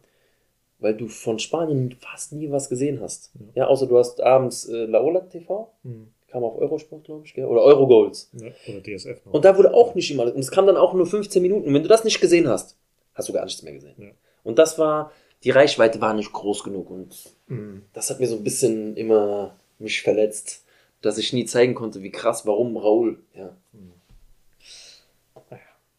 [0.79, 3.33] weil du von Spanien fast nie was gesehen hast.
[3.35, 3.63] Ja.
[3.63, 6.09] Ja, außer du hast abends äh, Laola TV, Mhm.
[6.29, 7.47] kam auf Eurosport, glaube ich, gell?
[7.47, 8.31] oder Eurogoals.
[8.35, 9.33] Ja, oder DSF noch.
[9.35, 11.67] Und da wurde auch nicht immer, und es kam dann auch nur 15 Minuten.
[11.69, 12.77] Und wenn du das nicht gesehen hast,
[13.17, 13.95] hast du gar nichts mehr gesehen.
[13.99, 14.11] Ja.
[14.45, 15.11] Und das war,
[15.43, 17.17] die Reichweite war nicht groß genug und
[17.49, 17.83] Mhm.
[17.93, 20.65] das hat mir so ein bisschen immer mich verletzt,
[21.03, 23.57] dass ich nie zeigen konnte, wie krass, warum Raul, ja.
[23.73, 23.93] Mhm.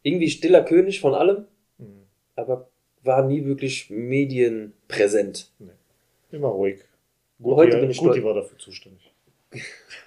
[0.04, 1.46] Irgendwie stiller König von allem,
[1.78, 2.04] Mhm.
[2.36, 2.68] aber
[3.04, 5.52] war nie wirklich medienpräsent.
[6.32, 6.80] Immer ruhig.
[7.44, 9.12] Heute bin ich Guti war dafür zuständig.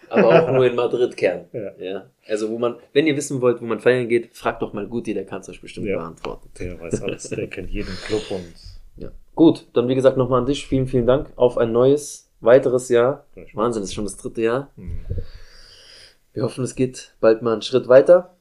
[0.09, 1.47] Aber auch nur in Madrid Kern.
[1.53, 1.70] Ja.
[1.78, 2.07] Ja.
[2.26, 5.14] Also wo man, wenn ihr wissen wollt, wo man feiern geht, fragt doch mal Guti,
[5.14, 5.99] der kann es euch bestimmt Ja.
[5.99, 6.51] beantworten.
[6.59, 8.53] Der weiß alles, der kennt jeden Club und
[8.97, 9.11] Ja.
[9.34, 10.66] Gut, dann wie gesagt nochmal an dich.
[10.66, 13.24] Vielen, vielen Dank auf ein neues, weiteres Jahr.
[13.55, 14.70] Wahnsinn, das ist schon das dritte Jahr.
[14.76, 15.01] Mhm.
[16.32, 18.36] Wir hoffen, es geht bald mal einen Schritt weiter.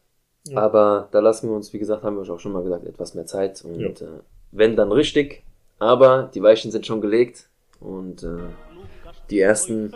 [0.48, 0.60] Ja.
[0.62, 3.14] Aber da lassen wir uns, wie gesagt, haben wir euch auch schon mal gesagt, etwas
[3.14, 3.64] mehr Zeit.
[3.64, 4.08] Und äh,
[4.52, 5.44] wenn dann richtig.
[5.80, 7.48] Aber die Weichen sind schon gelegt.
[7.80, 8.28] Und äh,
[9.30, 9.94] die ersten,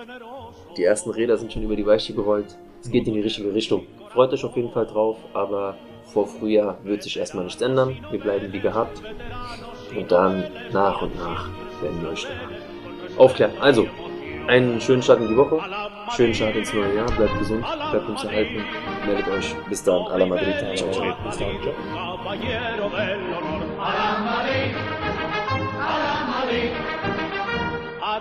[0.78, 2.58] die ersten Räder sind schon über die Weiche gerollt.
[2.82, 3.86] Es geht in die richtige Richtung.
[4.10, 7.98] Freut euch auf jeden Fall drauf, aber vor Frühjahr wird sich erstmal nichts ändern.
[8.12, 9.02] Wir bleiben wie gehabt.
[9.96, 11.50] Und dann nach und nach
[11.82, 12.30] werden wir euch da
[13.18, 13.52] aufklären.
[13.60, 13.88] Also,
[14.48, 15.60] einen schönen Start in die Woche,
[16.16, 18.64] schönen Start ins neue Jahr, bleibt gesund, bleibt uns erhalten,
[19.06, 19.56] meldet euch.
[19.70, 20.56] Bis dann, la Madrid.
[20.76, 21.16] Ciao, ciao.
[21.26, 21.74] Bis dann, ciao.